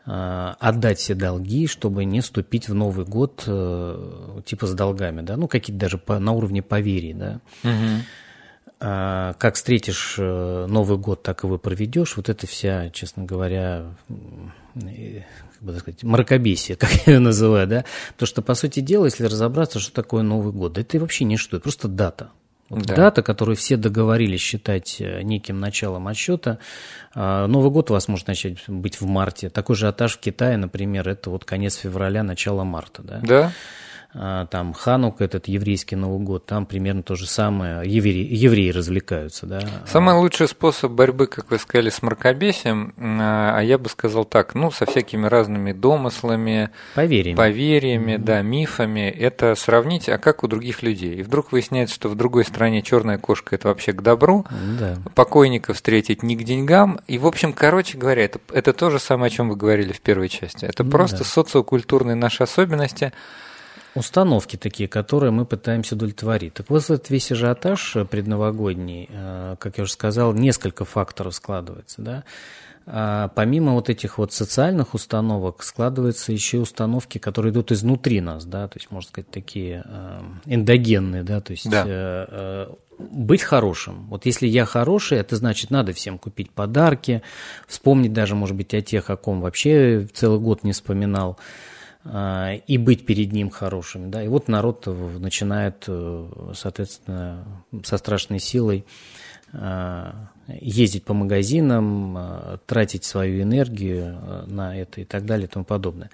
[0.07, 5.37] э, отдать все долги, чтобы не вступить в Новый год э, типа с долгами, да,
[5.37, 7.41] ну какие-то даже по, на уровне поверий, да.
[7.65, 8.03] Угу.
[8.81, 12.17] А, как встретишь Новый год, так и вы проведешь.
[12.17, 13.87] Вот это вся, честно говоря,
[14.75, 17.85] как бы так сказать, мракобесие, как я ее называю, да.
[18.17, 21.57] То, что, по сути дела, если разобраться, что такое Новый год, это вообще не что,
[21.57, 22.31] это просто дата.
[22.69, 22.95] Вот да.
[22.95, 26.59] Дата, которую все договорились считать э, неким началом отсчета.
[27.15, 29.49] А, Новый год у вас может начать быть в марте.
[29.49, 33.03] Такой же атаж в Китае, например, это вот конец февраля, начало марта.
[33.03, 33.21] Да.
[33.23, 33.53] да.
[34.15, 39.45] А, там Ханук, этот еврейский Новый год, там примерно то же самое, евреи, евреи развлекаются,
[39.45, 39.61] да.
[39.87, 44.55] Самый лучший способ борьбы, как вы сказали, с мракобесием, а, а я бы сказал так,
[44.55, 48.25] ну, со всякими разными домыслами, поверьями, поверьями mm-hmm.
[48.25, 51.17] да, мифами, это сравнить, а как у других людей.
[51.17, 54.47] И вдруг выясняется, что в другой стране черная кошка– это вообще к добру,
[54.81, 54.97] да.
[55.15, 59.27] покойника встретить не к деньгам, и, в общем, короче говоря, это, это то же самое,
[59.27, 60.65] о чем вы говорили в первой части.
[60.65, 63.13] Это ну, просто социокультурные наши особенности–
[63.99, 66.55] установки такие, которые мы пытаемся удовлетворить.
[66.55, 72.03] Так вот, этот весь ажиотаж предновогодний, э, как я уже сказал, несколько факторов складывается.
[72.03, 72.25] Да?
[72.91, 78.47] А помимо вот этих вот социальных установок складываются еще и установки, которые идут изнутри нас,
[78.47, 81.85] да, то есть, можно сказать, такие э, эндогенные, да, то есть да.
[81.87, 84.07] Э, быть хорошим.
[84.09, 87.23] Вот если я хороший, это значит, надо всем купить подарки,
[87.67, 91.39] вспомнить даже, может быть, о тех, о ком вообще целый год не вспоминал.
[92.11, 94.11] А, и быть перед ним хорошим.
[94.11, 94.23] Да?
[94.23, 97.45] И вот народ начинает, э, соответственно,
[97.85, 98.87] со страшной силой
[99.53, 105.65] а, ездить по магазинам, а, тратить свою энергию на это и так далее и тому
[105.65, 106.11] подобное.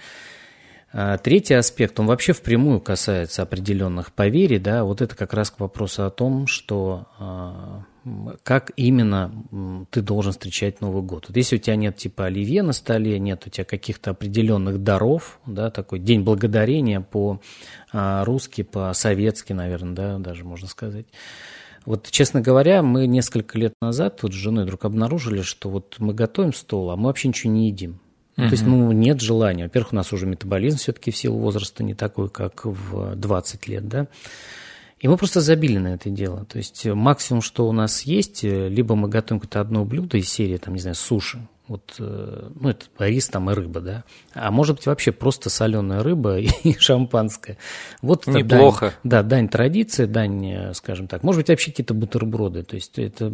[1.25, 6.05] Третий аспект, он вообще впрямую касается определенных поверий, да, вот это как раз к вопросу
[6.05, 7.09] о том, что
[8.43, 9.33] как именно
[9.91, 11.27] ты должен встречать Новый год.
[11.29, 15.39] Вот если у тебя нет типа оливье на столе, нет у тебя каких-то определенных даров,
[15.47, 21.07] да, такой день благодарения по-русски, по-советски, наверное, да, даже можно сказать.
[21.87, 26.15] Вот, честно говоря, мы несколько лет назад вот с женой вдруг обнаружили, что вот мы
[26.15, 28.01] готовим стол, а мы вообще ничего не едим.
[28.37, 28.47] Uh-huh.
[28.47, 29.65] То есть, ну, нет желания.
[29.65, 33.87] Во-первых, у нас уже метаболизм все-таки в силу возраста не такой, как в 20 лет,
[33.87, 34.09] да.
[34.99, 36.45] И мы просто забили на это дело.
[36.47, 40.17] То есть э, максимум, что у нас есть, э, либо мы готовим какое-то одно блюдо
[40.17, 44.05] из серии, там, не знаю, суши, вот, э, ну, это рис там и рыба, да.
[44.35, 47.59] А может быть вообще просто соленая рыба и шампанское.
[48.03, 48.95] Вот Неплохо.
[49.03, 51.23] Дань, да, дань традиции, дань, скажем так.
[51.23, 52.63] Может быть вообще какие-то бутерброды.
[52.63, 53.33] То есть это,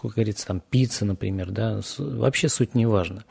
[0.00, 1.80] как говорится, там пицца, например, да.
[1.98, 3.24] Вообще суть не важна.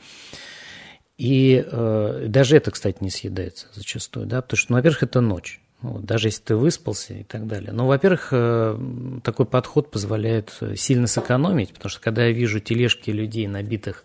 [1.22, 5.61] И э, даже это, кстати, не съедается зачастую, да, потому что, ну, во-первых, это ночь.
[5.82, 7.72] Вот, даже если ты выспался и так далее.
[7.72, 8.78] Но, во-первых, э,
[9.24, 14.04] такой подход позволяет э, сильно сэкономить, потому что когда я вижу тележки людей, набитых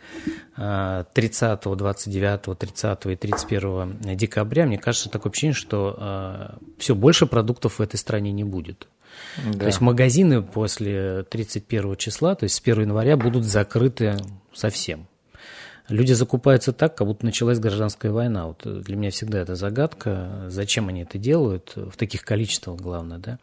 [0.56, 7.78] 30, 29, 30 и 31 декабря, мне кажется такое ощущение, что э, все, больше продуктов
[7.78, 8.88] в этой стране не будет.
[9.46, 9.60] Да.
[9.60, 14.18] То есть магазины после 31 числа, то есть с 1 января будут закрыты
[14.52, 15.08] совсем.
[15.90, 18.48] Люди закупаются так, как будто началась гражданская война.
[18.48, 23.40] Вот для меня всегда это загадка, зачем они это делают, в таких количествах, главное, да.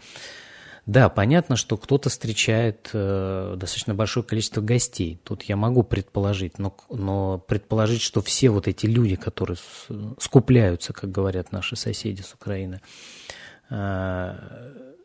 [0.86, 5.18] Да, понятно, что кто-то встречает э, достаточно большое количество гостей.
[5.24, 9.56] Тут я могу предположить, но, но предположить, что все вот эти люди, которые
[10.18, 12.82] скупляются, как говорят наши соседи с Украины,
[13.70, 14.34] э,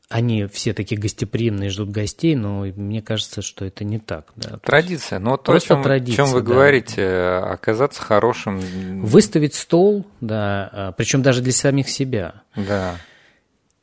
[0.09, 4.25] они все такие гостеприимные, ждут гостей, но мне кажется, что это не так.
[4.35, 4.57] Да.
[4.57, 5.19] Традиция.
[5.19, 6.47] Но то, о чем, традиция, чем вы да.
[6.47, 8.59] говорите, оказаться хорошим.
[9.01, 12.41] Выставить стол, да, а, причем даже для самих себя.
[12.55, 12.95] Да.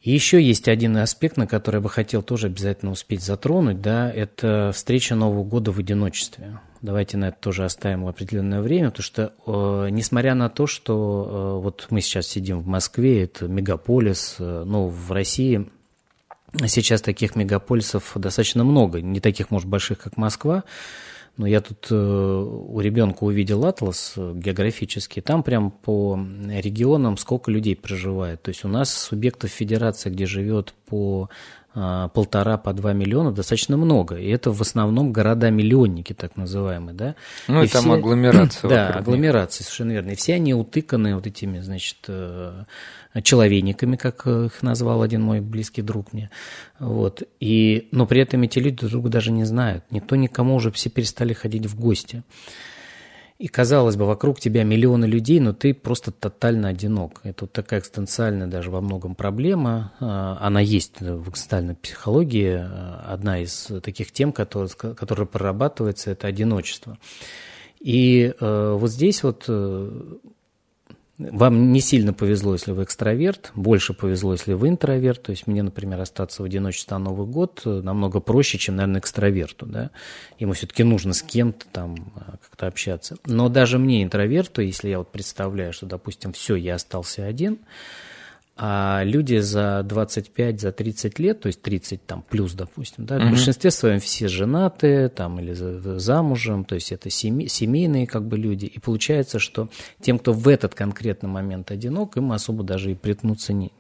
[0.03, 4.11] И еще есть один аспект, на который я бы хотел тоже обязательно успеть затронуть, да,
[4.11, 6.61] это встреча Нового года в одиночестве.
[6.83, 11.57] Давайте на это тоже оставим в определенное время, потому что, э, несмотря на то, что
[11.59, 15.69] э, вот мы сейчас сидим в Москве, это мегаполис, э, но в России
[16.67, 20.65] сейчас таких мегаполисов достаточно много, не таких, может, больших, как Москва,
[21.37, 27.51] но я тут э, у ребенка увидел атлас э, географический, там прям по регионам сколько
[27.51, 28.43] людей проживает.
[28.43, 31.29] То есть у нас субъектов федерации, где живет по
[32.15, 34.17] полтора по два миллиона достаточно много.
[34.17, 37.15] И это в основном города-миллионники, так называемые, да.
[37.49, 37.93] Ну, и, и там все...
[37.93, 38.71] агломерация.
[38.77, 40.11] Да, агломерации, совершенно верно.
[40.11, 42.65] И все они утыканы вот этими, значит, э,
[43.23, 46.31] человейниками, как их назвал один мой близкий друг мне.
[46.79, 47.23] Вот.
[47.41, 49.85] И, но при этом эти люди друг друга даже не знают.
[49.91, 52.23] Никто никому уже все перестали ходить в гости.
[53.39, 57.21] И казалось бы, вокруг тебя миллионы людей, но ты просто тотально одинок.
[57.23, 59.93] Это вот такая экстенциальная даже во многом проблема.
[60.01, 62.67] А, она есть в экстенциальной психологии.
[63.07, 66.99] Одна из таких тем, которая, которая прорабатывается, это одиночество.
[67.79, 70.03] И э, вот здесь вот э,
[71.19, 75.23] вам не сильно повезло, если вы экстраверт, больше повезло, если вы интроверт.
[75.23, 79.01] То есть мне, например, остаться в одиночестве на Новый год э, намного проще, чем, наверное,
[79.01, 79.67] экстраверту.
[79.67, 79.91] Да?
[80.39, 83.17] Ему все-таки нужно с кем-то там э, как-то общаться.
[83.25, 87.61] Но даже мне, интроверту, если я вот представляю, что, допустим, все, я остался один,
[88.59, 93.27] а люди за 25, за 30 лет, то есть 30 там плюс, допустим, да, угу.
[93.27, 98.39] в большинстве своем все женатые там или замужем, то есть это семей, семейные как бы
[98.39, 98.65] люди.
[98.65, 99.69] И получается, что
[100.01, 103.73] тем, кто в этот конкретный момент одинок, им особо даже и приткнуться не,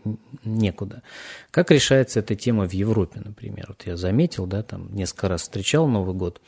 [0.45, 1.03] некуда.
[1.51, 3.67] Как решается эта тема в Европе, например?
[3.69, 6.43] Вот я заметил, да, там несколько раз встречал Новый год,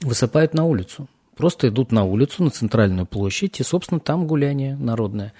[0.00, 1.08] высыпают на улицу.
[1.38, 5.32] Просто идут на улицу, на центральную площадь, и, собственно, там гуляние народное.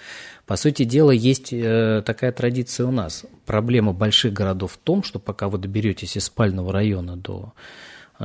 [0.46, 3.24] По сути дела, есть э, такая традиция у нас.
[3.46, 7.52] Проблема больших городов в том, что пока вы доберетесь из спального района до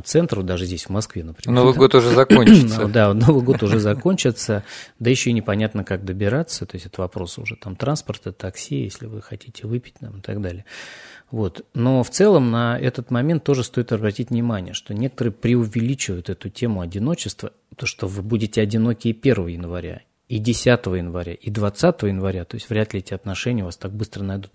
[0.01, 1.55] центра, даже здесь, в Москве, например.
[1.55, 1.79] Новый да?
[1.79, 2.87] год уже закончится.
[2.93, 4.63] Да, Новый год уже закончится,
[4.99, 9.05] да еще и непонятно, как добираться, то есть это вопрос уже там транспорта, такси, если
[9.07, 10.65] вы хотите выпить там, и так далее.
[11.33, 11.65] Вот.
[11.73, 16.81] Но в целом на этот момент тоже стоит обратить внимание, что некоторые преувеличивают эту тему
[16.81, 22.45] одиночества, то, что вы будете одиноки и 1 января, и 10 января, и 20 января,
[22.45, 24.51] то есть вряд ли эти отношения вас так быстро найдут.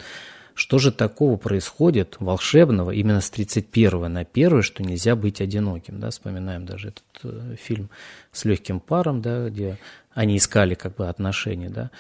[0.59, 6.00] Что же такого происходит волшебного именно с 31 на 1, что нельзя быть одиноким?
[6.00, 6.11] Да?
[6.11, 7.90] Вспоминаем даже этот э, фильм
[8.33, 9.78] с легким паром, да, где
[10.14, 11.70] они искали как бы отношения.
[11.70, 11.92] Да?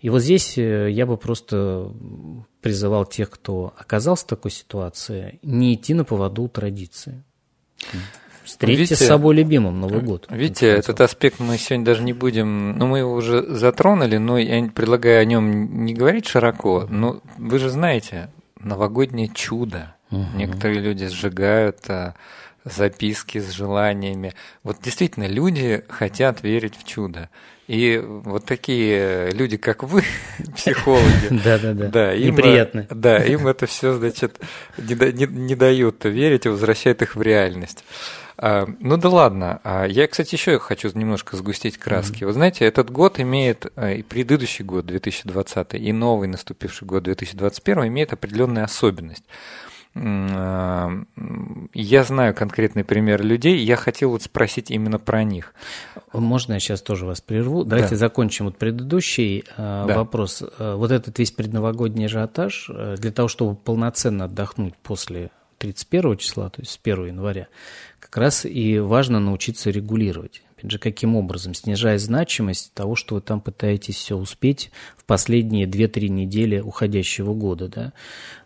[0.00, 1.92] И вот здесь э, я бы просто
[2.60, 7.24] призывал тех, кто оказался в такой ситуации, не идти на поводу у традиции.
[8.44, 10.26] Встретьте видите, с собой любимым Новый год.
[10.30, 14.62] Видите, этот аспект мы сегодня даже не будем, ну мы его уже затронули, но я
[14.68, 18.28] предлагаю о нем не говорить широко, но вы же знаете,
[18.60, 19.94] новогоднее чудо.
[20.10, 20.36] Угу.
[20.36, 22.14] Некоторые люди сжигают а,
[22.64, 24.34] записки с желаниями.
[24.62, 27.30] Вот действительно, люди хотят верить в чудо.
[27.66, 30.02] И вот такие люди, как вы,
[30.56, 32.86] психологи, да, да, да, да им, неприятно.
[32.90, 34.38] Да, им это все, значит,
[34.76, 37.84] не, не, не дают верить и возвращает их в реальность.
[38.36, 39.60] А, ну да ладно.
[39.62, 42.22] А, я, кстати, еще хочу немножко сгустить краски.
[42.22, 42.26] Mm-hmm.
[42.26, 47.86] Вы знаете, этот год имеет, а, и предыдущий год, 2020, и новый наступивший год, 2021,
[47.88, 49.24] имеет определенную особенность.
[49.96, 51.04] Я
[52.04, 55.54] знаю конкретный пример людей, я хотел вот спросить именно про них.
[56.12, 57.62] Можно я сейчас тоже вас прерву?
[57.62, 57.96] Давайте да.
[57.96, 59.86] закончим вот предыдущий да.
[59.86, 60.42] вопрос.
[60.58, 62.68] Вот этот весь предновогодний ажиотаж,
[62.98, 67.48] для того, чтобы полноценно отдохнуть после 31 числа, то есть с 1 января,
[68.14, 70.42] как раз и важно научиться регулировать.
[70.56, 71.52] Опять же, каким образом?
[71.52, 77.66] Снижая значимость того, что вы там пытаетесь все успеть в последние 2-3 недели уходящего года.
[77.66, 77.92] Да?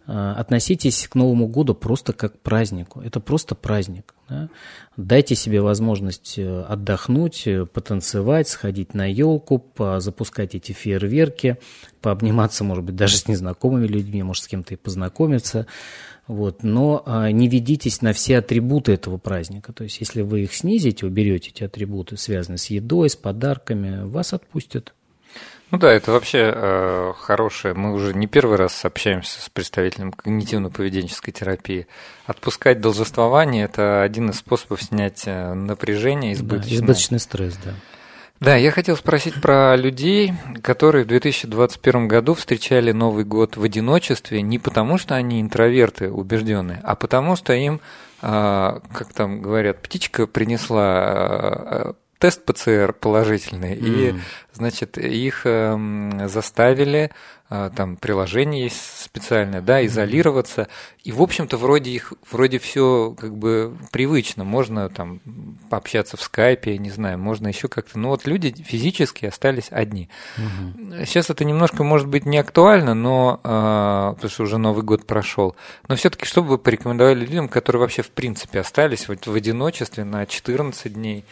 [0.06, 3.02] А, относитесь к Новому году просто как к празднику.
[3.02, 4.14] Это просто праздник.
[4.30, 4.48] Да?
[4.96, 9.62] Дайте себе возможность э, отдохнуть, э, потанцевать, сходить на елку,
[9.98, 11.58] запускать эти фейерверки,
[12.00, 15.66] пообниматься, может быть, даже с незнакомыми людьми, может, с кем-то и познакомиться.
[16.28, 16.62] Вот.
[16.62, 19.72] Но а, не ведитесь на все атрибуты этого праздника.
[19.72, 24.34] То есть, если вы их снизите, уберете эти атрибуты, связанные с едой, с подарками, вас
[24.34, 24.92] отпустят.
[25.70, 27.74] Ну да, это вообще э, хорошее.
[27.74, 31.86] Мы уже не первый раз общаемся с представителем когнитивно-поведенческой терапии.
[32.26, 36.70] Отпускать должествование– это один из способов снять э, напряжение избыточное.
[36.70, 37.74] Да, избыточный стресс, да.
[38.40, 40.32] Да, я хотел спросить про людей,
[40.62, 46.80] которые в 2021 году встречали Новый год в одиночестве не потому, что они интроверты убежденные,
[46.84, 47.80] а потому, что им,
[48.22, 53.80] а, как там говорят, птичка принесла а, тест ПЦР положительный, mm.
[53.80, 54.20] и,
[54.52, 57.10] значит, их эм, заставили
[57.50, 60.68] а, там приложение есть специальное, да, изолироваться.
[61.02, 64.44] И, в общем-то, вроде их, вроде все как бы привычно.
[64.44, 65.20] Можно там
[65.70, 67.98] пообщаться в скайпе, не знаю, можно еще как-то.
[67.98, 70.10] Но вот люди физически остались одни.
[70.36, 71.06] Угу.
[71.06, 75.56] Сейчас это немножко, может быть, не актуально, но а, потому что уже Новый год прошел.
[75.88, 80.04] Но все-таки, что бы вы порекомендовали людям, которые вообще в принципе остались вот в одиночестве
[80.04, 81.24] на 14 дней,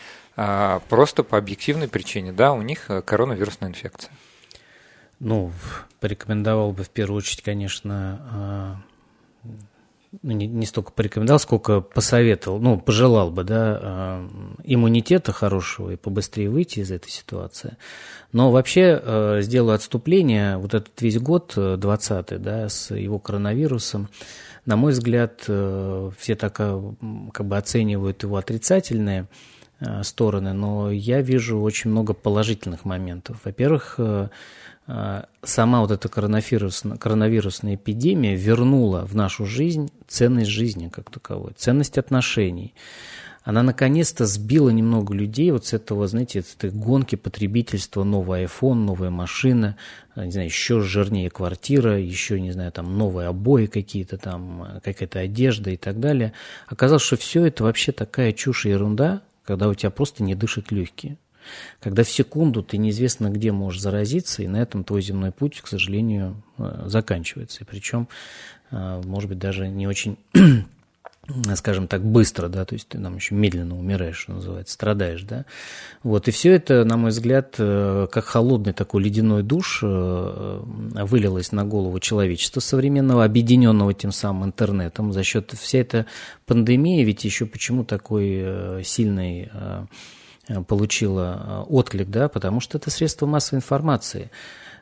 [0.89, 4.13] просто по объективной причине, да, у них э, коронавирусная инфекция?
[5.19, 5.51] Ну,
[6.01, 8.77] порекомендовал бы в первую очередь, конечно, а,
[10.23, 14.29] ну, не, столько порекомендовал, сколько посоветовал, ну, пожелал бы, да, а,
[14.65, 17.79] иммунитета хорошего и побыстрее выйти из этой ситуации.
[18.33, 24.11] Но вообще а, сделаю отступление, вот этот весь год, 20 да, с его коронавирусом,
[24.67, 29.29] на мой взгляд, все так как бы оценивают его отрицательные
[30.03, 33.41] стороны, но я вижу очень много положительных моментов.
[33.45, 34.01] Во-первых,
[34.89, 41.53] а, сама вот эта коронавирусная, коронавирусная эпидемия вернула в нашу жизнь ценность жизни как таковой,
[41.57, 42.73] ценность отношений.
[43.43, 48.75] Она наконец-то сбила немного людей вот с этого, знаете, с этой гонки потребительства, новый iPhone,
[48.75, 49.77] новая машина,
[50.17, 55.71] не знаю, еще жирнее квартира, еще, не знаю, там новые обои какие-то там, какая-то одежда
[55.71, 56.33] и так далее.
[56.67, 60.71] Оказалось, что все это вообще такая чушь и ерунда, когда у тебя просто не дышат
[60.73, 61.17] легкие
[61.81, 65.67] когда в секунду ты неизвестно где можешь заразиться, и на этом твой земной путь, к
[65.67, 67.63] сожалению, э, заканчивается.
[67.63, 68.09] И причем,
[68.71, 70.19] э, может быть, даже не очень
[71.55, 75.45] скажем так, быстро, да, то есть ты нам еще медленно умираешь, что называется, страдаешь, да.
[76.03, 81.65] Вот, и все это, на мой взгляд, э, как холодный такой ледяной душ вылилось на
[81.65, 86.07] голову человечества современного, объединенного тем самым интернетом за счет вся эта
[86.47, 89.51] пандемия, ведь еще почему такой сильный
[90.49, 94.31] Э, получила э, отклик, да, потому что это средство массовой информации.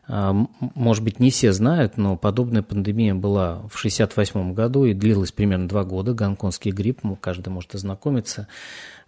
[0.07, 0.35] А,
[0.75, 5.69] может быть, не все знают, но подобная пандемия была в 1968 году и длилась примерно
[5.69, 6.13] два года.
[6.13, 8.49] Гонконгский грипп, каждый может ознакомиться.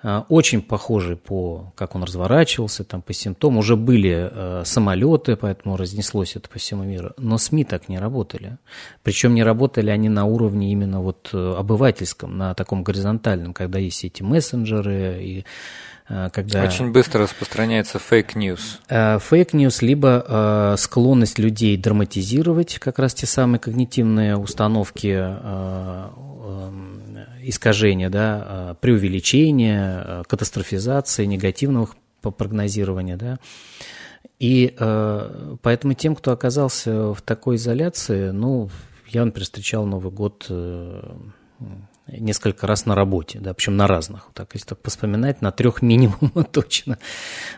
[0.02, 3.58] А, очень похожий по, как он разворачивался, там, по симптомам.
[3.58, 7.12] Уже были э, самолеты, поэтому разнеслось это по всему миру.
[7.18, 8.58] Но СМИ так не работали.
[9.02, 14.22] Причем не работали они на уровне именно вот обывательском, на таком горизонтальном, когда есть эти
[14.22, 16.64] мессенджеры и Э, когда...
[16.64, 18.80] Очень быстро распространяется fake news.
[18.88, 25.08] Э, fake news, либо э, склонность людей драматизировать как раз те самые когнитивные установки
[27.42, 31.90] искажения, да, преувеличения, катастрофизации, негативного
[32.22, 33.38] прогнозирования, да.
[34.38, 34.74] И
[35.62, 38.68] поэтому тем, кто оказался в такой изоляции, ну,
[39.08, 40.50] я, например, встречал Новый год
[42.08, 44.28] несколько раз на работе, да, причем на разных.
[44.32, 46.98] Так, если так вспоминать, на трех минимум точно.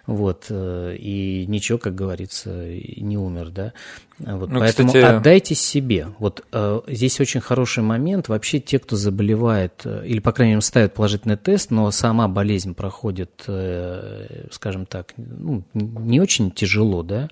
[0.07, 0.47] Вот.
[0.49, 3.73] Э, и ничего, как говорится, не умер, да.
[4.19, 5.05] Вот, ну, поэтому кстати...
[5.05, 6.09] отдайте себе.
[6.19, 8.29] Вот э, здесь очень хороший момент.
[8.29, 12.75] Вообще те, кто заболевает, э, или, по крайней мере, ставят положительный тест, но сама болезнь
[12.75, 17.29] проходит, э, скажем так, ну, не очень тяжело, да,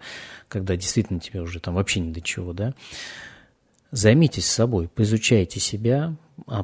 [0.49, 2.75] когда действительно тебе уже там вообще ни до чего, да.
[3.91, 6.15] Займитесь собой, поизучайте себя,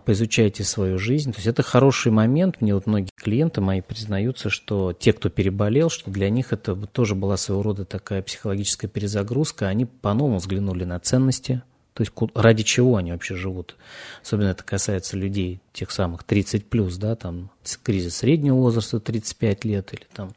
[0.05, 1.33] поизучайте свою жизнь.
[1.33, 2.61] То есть это хороший момент.
[2.61, 7.15] Мне вот многие клиенты мои признаются, что те, кто переболел, что для них это тоже
[7.15, 9.69] была своего рода такая психологическая перезагрузка.
[9.69, 11.63] Они по-новому взглянули на ценности,
[11.95, 13.77] то есть ради чего они вообще живут.
[14.23, 17.51] Особенно это касается людей тех самых 30 плюс, да, там
[17.83, 20.33] кризис среднего возраста 35 лет или там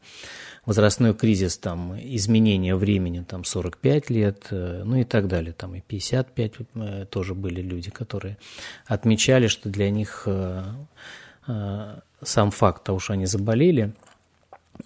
[0.66, 5.82] возрастной кризис, там, изменение времени, там, 45 лет, э, ну и так далее, там, и
[5.82, 8.38] 55 э, тоже были люди, которые
[8.86, 10.63] отмечали, что для них э,
[12.22, 13.93] сам факт того, что они заболели–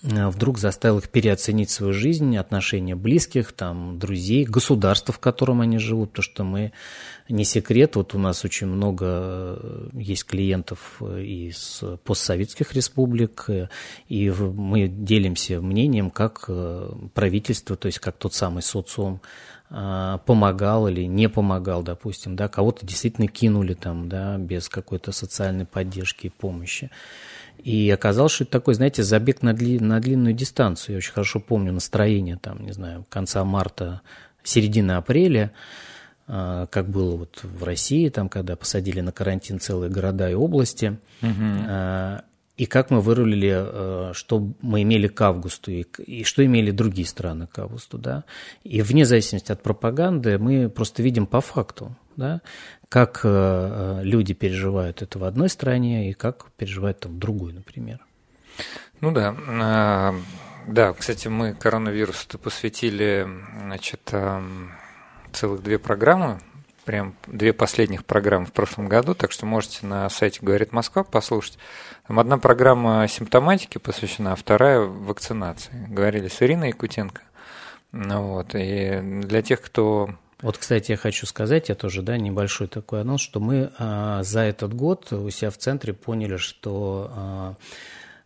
[0.01, 6.11] вдруг заставил их переоценить свою жизнь, отношения близких, там, друзей, государства, в котором они живут,
[6.11, 6.71] потому что мы,
[7.27, 13.47] не секрет, вот у нас очень много э, есть клиентов э, из постсоветских республик,
[14.07, 16.49] и мы делимся мнением, как
[17.13, 19.21] правительство, то есть как тот самый социум
[19.69, 26.25] помогал или не помогал, допустим, да, кого-то действительно кинули там, да, без какой-то социальной поддержки
[26.27, 26.89] и помощи.
[27.63, 30.93] И оказалось, что это такой, знаете, забег на, дли, на длинную дистанцию.
[30.93, 34.01] Я очень хорошо помню настроение там, не знаю, конца марта,
[34.43, 35.51] середины апреля,
[36.27, 40.97] а, как было вот в России, там, когда посадили на карантин целые города и области.
[41.21, 42.23] Угу.
[42.57, 47.07] И как мы вырулили, а, что мы имели к августу, и, и что имели другие
[47.07, 48.25] страны к августу, да.
[48.63, 52.41] И вне зависимости от пропаганды мы просто видим по факту, да,
[52.89, 57.53] как э, э, люди переживают это в одной стране и как переживают там в другой,
[57.53, 57.99] например.
[59.01, 59.35] Ну да.
[59.47, 60.15] А,
[60.67, 63.27] да, кстати, мы коронавирусу посвятили
[63.63, 64.13] значит,
[65.31, 66.41] целых две программы,
[66.83, 71.57] прям две последних программы в прошлом году, так что можете на сайте «Говорит Москва» послушать.
[72.07, 75.85] Там одна программа симптоматики посвящена, а вторая вакцинации.
[75.87, 77.21] Говорили с Ириной Якутенко.
[77.91, 82.67] Ну вот, и для тех, кто вот, кстати, я хочу сказать, я тоже, да, небольшой
[82.67, 87.55] такой анонс, что мы а, за этот год у себя в центре поняли, что а,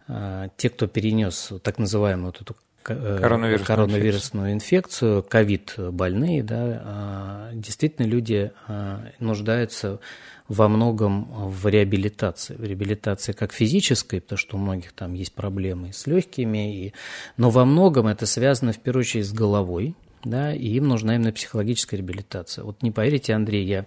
[0.07, 2.55] а, те, кто перенес так называемую вот эту
[2.88, 9.99] э, коронавирусную, коронавирусную инфекцию, ковид больные, да, а, действительно люди а, нуждаются
[10.47, 12.53] во многом в реабилитации.
[12.53, 16.93] В реабилитации как физической, потому что у многих там есть проблемы с легкими, и...
[17.38, 21.32] но во многом это связано в первую очередь с головой, да, и им нужна именно
[21.32, 22.63] психологическая реабилитация.
[22.63, 23.86] Вот не поверите, Андрей, я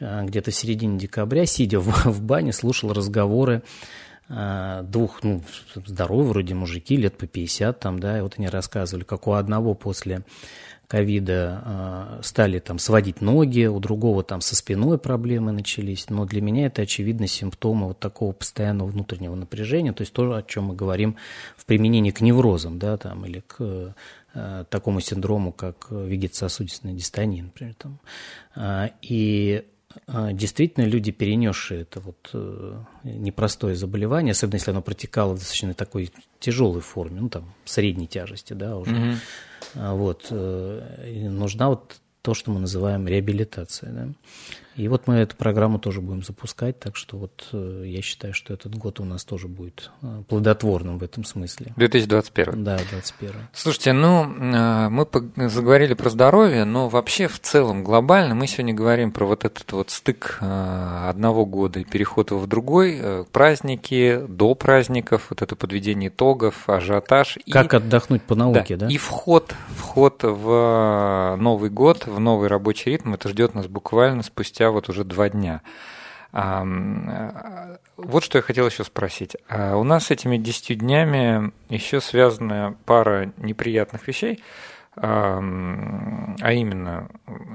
[0.00, 3.62] а, где-то в середине декабря, сидя в, в бане, слушал разговоры
[4.28, 5.42] а, двух, ну,
[5.74, 9.74] здоровых вроде мужики, лет по 50 там, да, и вот они рассказывали, как у одного
[9.74, 10.22] после
[10.88, 16.40] ковида а, стали там сводить ноги, у другого там со спиной проблемы начались, но для
[16.40, 20.74] меня это очевидно симптомы вот такого постоянного внутреннего напряжения, то есть то, о чем мы
[20.74, 21.16] говорим
[21.56, 23.92] в применении к неврозам, да, там, или к Э,
[24.70, 27.74] такому синдрому, как вегетососудистая дистония, например.
[27.74, 28.00] Там.
[28.54, 29.64] А, и
[30.06, 35.74] а, действительно люди, перенесшие это вот э, непростое заболевание, особенно если оно протекало в достаточно
[35.74, 39.16] такой тяжелой форме, ну там средней тяжести, да, уже, mm
[39.74, 44.08] вот, э, нужна вот то, что мы называем реабилитацией, да.
[44.76, 48.52] И вот мы эту программу тоже будем запускать, так что вот э, я считаю, что
[48.52, 51.72] этот год у нас тоже будет э, плодотворным в этом смысле.
[51.76, 52.62] 2021.
[52.62, 53.32] Да, 2021.
[53.54, 55.06] Слушайте, ну, э, мы
[55.48, 59.90] заговорили про здоровье, но вообще в целом глобально мы сегодня говорим про вот этот вот
[59.90, 67.38] стык одного года и переход в другой, праздники, до праздников, вот это подведение итогов, ажиотаж.
[67.50, 68.92] Как и, отдохнуть по науке, да, да?
[68.92, 74.65] И вход, вход в Новый год, в новый рабочий ритм, это ждет нас буквально спустя
[74.66, 75.60] спустя вот уже два дня.
[77.96, 79.36] Вот что я хотел еще спросить.
[79.48, 84.42] А у нас с этими десятью днями еще связана пара неприятных вещей,
[84.96, 85.40] а
[86.52, 87.08] именно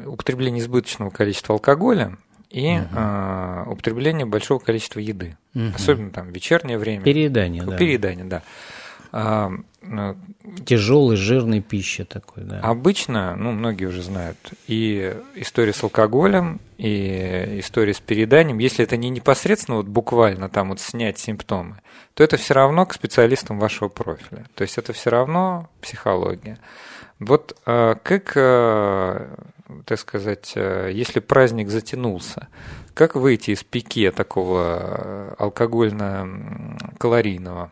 [0.05, 2.17] употребление избыточного количества алкоголя
[2.49, 3.71] и угу.
[3.71, 5.71] употребление большого количества еды, угу.
[5.75, 7.03] особенно там вечернее время.
[7.03, 7.77] Переедание, да.
[7.77, 8.41] Переедание, да.
[9.13, 9.51] А,
[10.65, 12.59] Тяжелый, жирной пища такой, да.
[12.59, 14.37] Обычно, ну, многие уже знают,
[14.67, 20.67] и история с алкоголем, и история с перееданием, если это не непосредственно вот буквально там
[20.69, 21.77] вот снять симптомы,
[22.15, 24.45] то это все равно к специалистам вашего профиля.
[24.55, 26.59] То есть это все равно психология.
[27.19, 29.33] Вот а, как, а,
[29.85, 32.49] так сказать, если праздник затянулся,
[32.93, 37.71] как выйти из пике такого алкогольно-калорийного?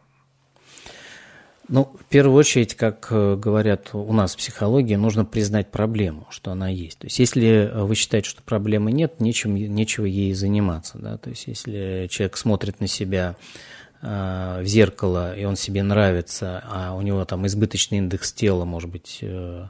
[1.69, 6.51] Ну, в первую очередь, как э, говорят у нас в психологии, нужно признать проблему, что
[6.51, 6.97] она есть.
[6.97, 10.97] То есть, если вы считаете, что проблемы нет, нечем, нечего ей заниматься.
[10.97, 11.17] Да?
[11.17, 13.35] То есть, если человек смотрит на себя
[14.01, 18.89] э, в зеркало, и он себе нравится, а у него там избыточный индекс тела, может
[18.89, 19.67] быть, э,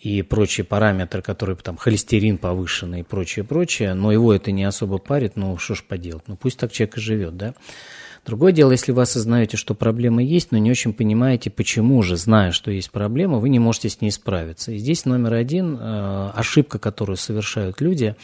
[0.00, 4.98] и прочие параметры, которые там холестерин повышенный и прочее, прочее, но его это не особо
[4.98, 7.54] парит, ну что ж поделать, ну пусть так человек и живет, да.
[8.24, 12.52] Другое дело, если вы осознаете, что проблема есть, но не очень понимаете, почему же, зная,
[12.52, 14.70] что есть проблема, вы не можете с ней справиться.
[14.70, 18.14] И здесь номер один, э, ошибка, которую совершают люди,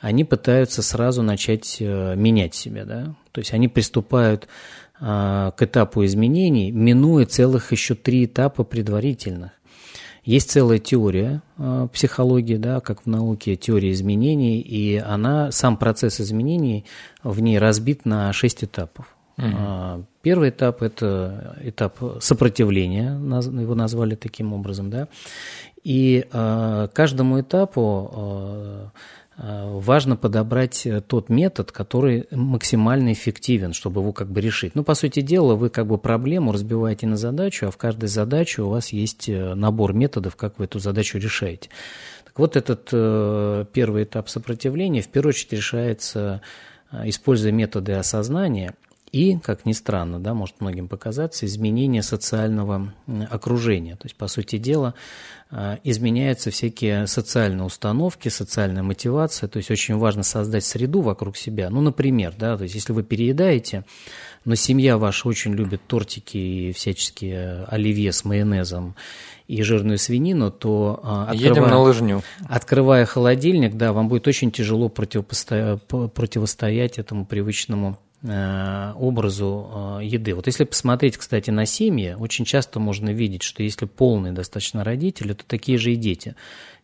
[0.00, 2.84] они пытаются сразу начать э, менять себя.
[2.84, 3.14] Да?
[3.32, 4.48] То есть они приступают
[5.00, 9.52] э, к этапу изменений, минуя целых еще три этапа предварительных.
[10.24, 16.20] Есть целая теория э, психологии, да, как в науке, теория изменений, и она, сам процесс
[16.20, 16.84] изменений
[17.22, 19.14] в ней разбит на шесть этапов.
[19.38, 20.06] Угу.
[20.22, 25.08] Первый этап– это этап сопротивления, его назвали таким образом, да.
[25.84, 28.90] И а, каждому этапу а,
[29.36, 34.74] важно подобрать тот метод, который максимально эффективен, чтобы его как бы решить.
[34.74, 38.62] Ну, по сути дела, вы как бы проблему разбиваете на задачу, а в каждой задаче
[38.62, 41.70] у вас есть э, набор методов, как вы эту задачу решаете.
[42.24, 46.42] Так вот, этот э, первый этап сопротивления в первую очередь решается,
[47.04, 48.74] используя методы осознания–
[49.12, 52.92] и, как ни странно, да, может многим показаться, изменение социального
[53.30, 53.96] окружения.
[53.96, 54.94] То есть, по сути дела,
[55.50, 59.48] а, изменяются всякие социальные установки, социальная мотивация.
[59.48, 61.70] То есть, очень важно создать среду вокруг себя.
[61.70, 63.84] Ну, например, да, то есть, если вы переедаете,
[64.44, 68.94] но семья ваша очень любит тортики и всяческие оливье с майонезом
[69.46, 72.22] и жирную свинину, то а, открывая, Едем на лыжню.
[72.48, 80.34] открывая холодильник, да, вам будет очень тяжело противостоять этому привычному образу э, еды.
[80.34, 85.34] Вот если посмотреть, кстати, на семьи, очень часто можно видеть, что если полные достаточно родители,
[85.34, 86.34] то такие же и дети.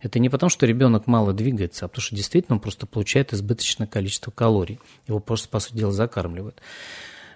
[0.01, 3.89] Это не потому, что ребенок мало двигается, а потому что действительно он просто получает избыточное
[3.89, 4.79] количество калорий.
[5.09, 6.61] Его просто, по сути дела, закармливают.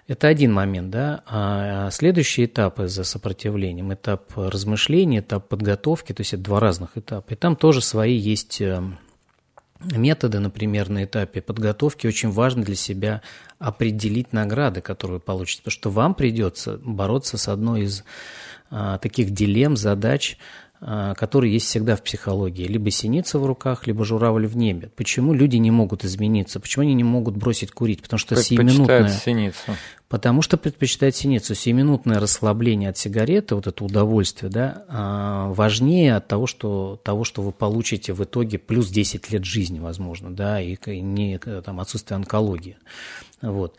[0.07, 1.23] Это один момент, да.
[1.27, 7.33] А следующий этап за сопротивлением, этап размышления, этап подготовки, то есть это два разных этапа.
[7.33, 8.81] И там тоже свои есть э,
[9.81, 13.21] методы, например, на этапе подготовки очень важно для себя
[13.59, 18.03] определить награды, которые вы получите, потому что вам придется бороться с одной из
[18.71, 20.37] а, таких дилемм, задач,
[20.81, 22.63] а, которые есть всегда в психологии.
[22.63, 24.89] Либо синица в руках, либо журавль в небе.
[24.95, 26.61] Почему люди не могут измениться?
[26.61, 28.01] Почему они не могут бросить курить?
[28.01, 29.09] Потому что сиюминутное...
[29.09, 29.75] синицу.
[30.07, 31.53] Потому что предпочитают синицу.
[31.53, 37.41] Сиюминутное расслабление от сигареты, вот это удовольствие, да, а, важнее от того, что, того, что
[37.41, 42.77] вы получите в итоге плюс 10 лет жизни, возможно, да, и не там, отсутствие онкологии.
[43.41, 43.75] Вот.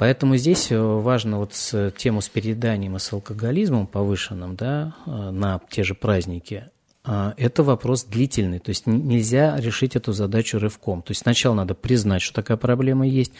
[0.00, 5.10] Поэтому здесь э, важно вот с тему с перееданием и с алкоголизмом повышенным да, э,
[5.10, 6.70] на те же праздники,
[7.04, 11.02] э, это вопрос длительный, то есть нельзя решить эту задачу рывком.
[11.02, 13.34] То есть сначала надо признать, что такая проблема есть,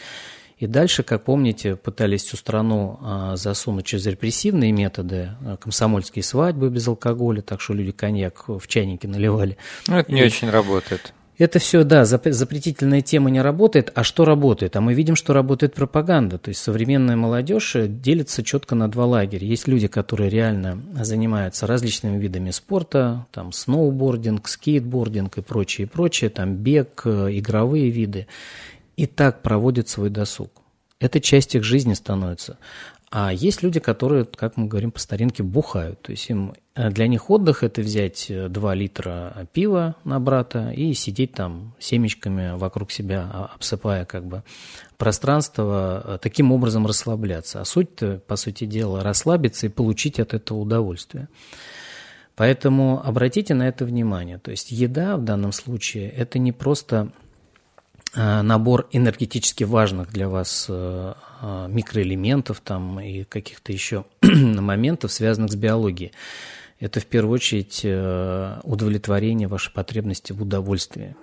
[0.59, 2.99] и дальше, как помните, пытались всю страну
[3.33, 9.57] засунуть через репрессивные методы, комсомольские свадьбы без алкоголя, так что люди коньяк в чайники наливали.
[9.87, 10.25] Ну, это не и...
[10.25, 11.15] очень работает.
[11.41, 13.91] Это все, да, запретительная тема не работает.
[13.95, 14.75] А что работает?
[14.75, 16.37] А мы видим, что работает пропаганда.
[16.37, 19.47] То есть современная молодежь делится четко на два лагеря.
[19.47, 26.29] Есть люди, которые реально занимаются различными видами спорта, там сноубординг, скейтбординг и прочее, и прочее,
[26.29, 28.27] там бег, э, игровые виды.
[28.95, 30.51] И так проводят свой досуг.
[30.99, 32.59] Это часть их жизни становится.
[33.13, 36.01] А есть люди, которые, как мы говорим по старинке, бухают.
[36.01, 40.71] То есть им, э, для них отдых– это взять 2 э, литра пива на брата
[40.71, 44.43] и сидеть там семечками вокруг себя, а, обсыпая как бы
[44.97, 47.59] пространство, э, таким образом расслабляться.
[47.59, 51.27] А суть-то, по сути дела, расслабиться и получить от этого удовольствие.
[52.37, 54.37] Поэтому обратите на это внимание.
[54.37, 57.11] То есть еда в данном случае– это не просто
[58.13, 66.11] набор энергетически важных для вас а, микроэлементов там и каких-то еще моментов, связанных с биологией.
[66.79, 71.15] Это в первую очередь э, удовлетворение вашей потребности в удовольствии.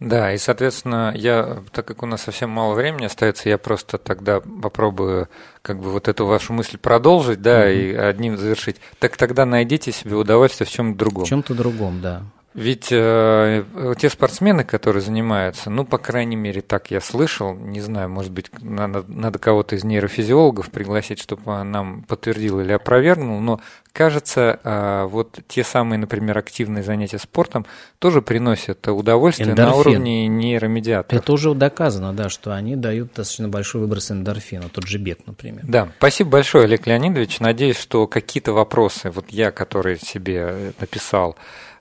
[0.00, 4.40] Да, и, соответственно, я, так как у нас совсем мало времени остается, я просто тогда
[4.40, 5.28] попробую
[5.62, 7.90] как бы вот эту вашу мысль продолжить, да, mm-hmm.
[7.90, 8.76] и одним завершить.
[8.98, 11.24] Так тогда найдите себе удовольствие в чем-то другом.
[11.24, 12.22] В чем-то другом, да.
[12.52, 13.64] Ведь э,
[13.96, 18.46] те спортсмены, которые занимаются, ну, по крайней мере, так я слышал, не знаю, может быть,
[18.60, 23.60] надо, надо кого-то из нейрофизиологов пригласить, чтобы нам подтвердил или опровергнул, но
[23.92, 27.66] кажется, э, вот те самые, например, активные занятия спортом
[28.00, 29.72] тоже приносят удовольствие Эндорфин.
[29.72, 31.22] на уровне нейромедиаторов.
[31.22, 35.62] Это уже доказано, да, что они дают достаточно большой выброс эндорфина, тот же бег, например.
[35.68, 37.38] Да, спасибо большое, Олег Леонидович.
[37.38, 41.36] Надеюсь, что какие-то вопросы, вот я, который себе написал,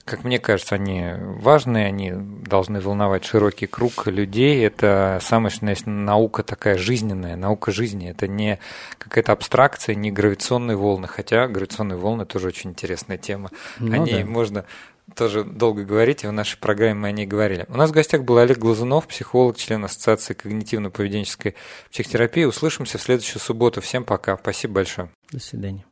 [0.09, 4.65] как мне кажется, они важные, они должны волновать широкий круг людей.
[4.65, 8.09] Это самая что есть наука такая жизненная, наука жизни.
[8.09, 8.59] Это не
[8.97, 13.51] какая-то абстракция, не гравитационные волны, хотя гравитационные волны тоже очень интересная тема.
[13.79, 14.29] Ну, о ней да.
[14.29, 14.65] можно
[15.15, 17.65] тоже долго говорить, и в нашей программе мы о ней говорили.
[17.69, 21.55] У нас в гостях был Олег Глазунов, психолог, член Ассоциации когнитивно-поведенческой
[21.91, 22.43] психотерапии.
[22.45, 23.81] Услышимся в следующую субботу.
[23.81, 24.37] Всем пока.
[24.37, 25.09] Спасибо большое.
[25.31, 25.85] До свидания.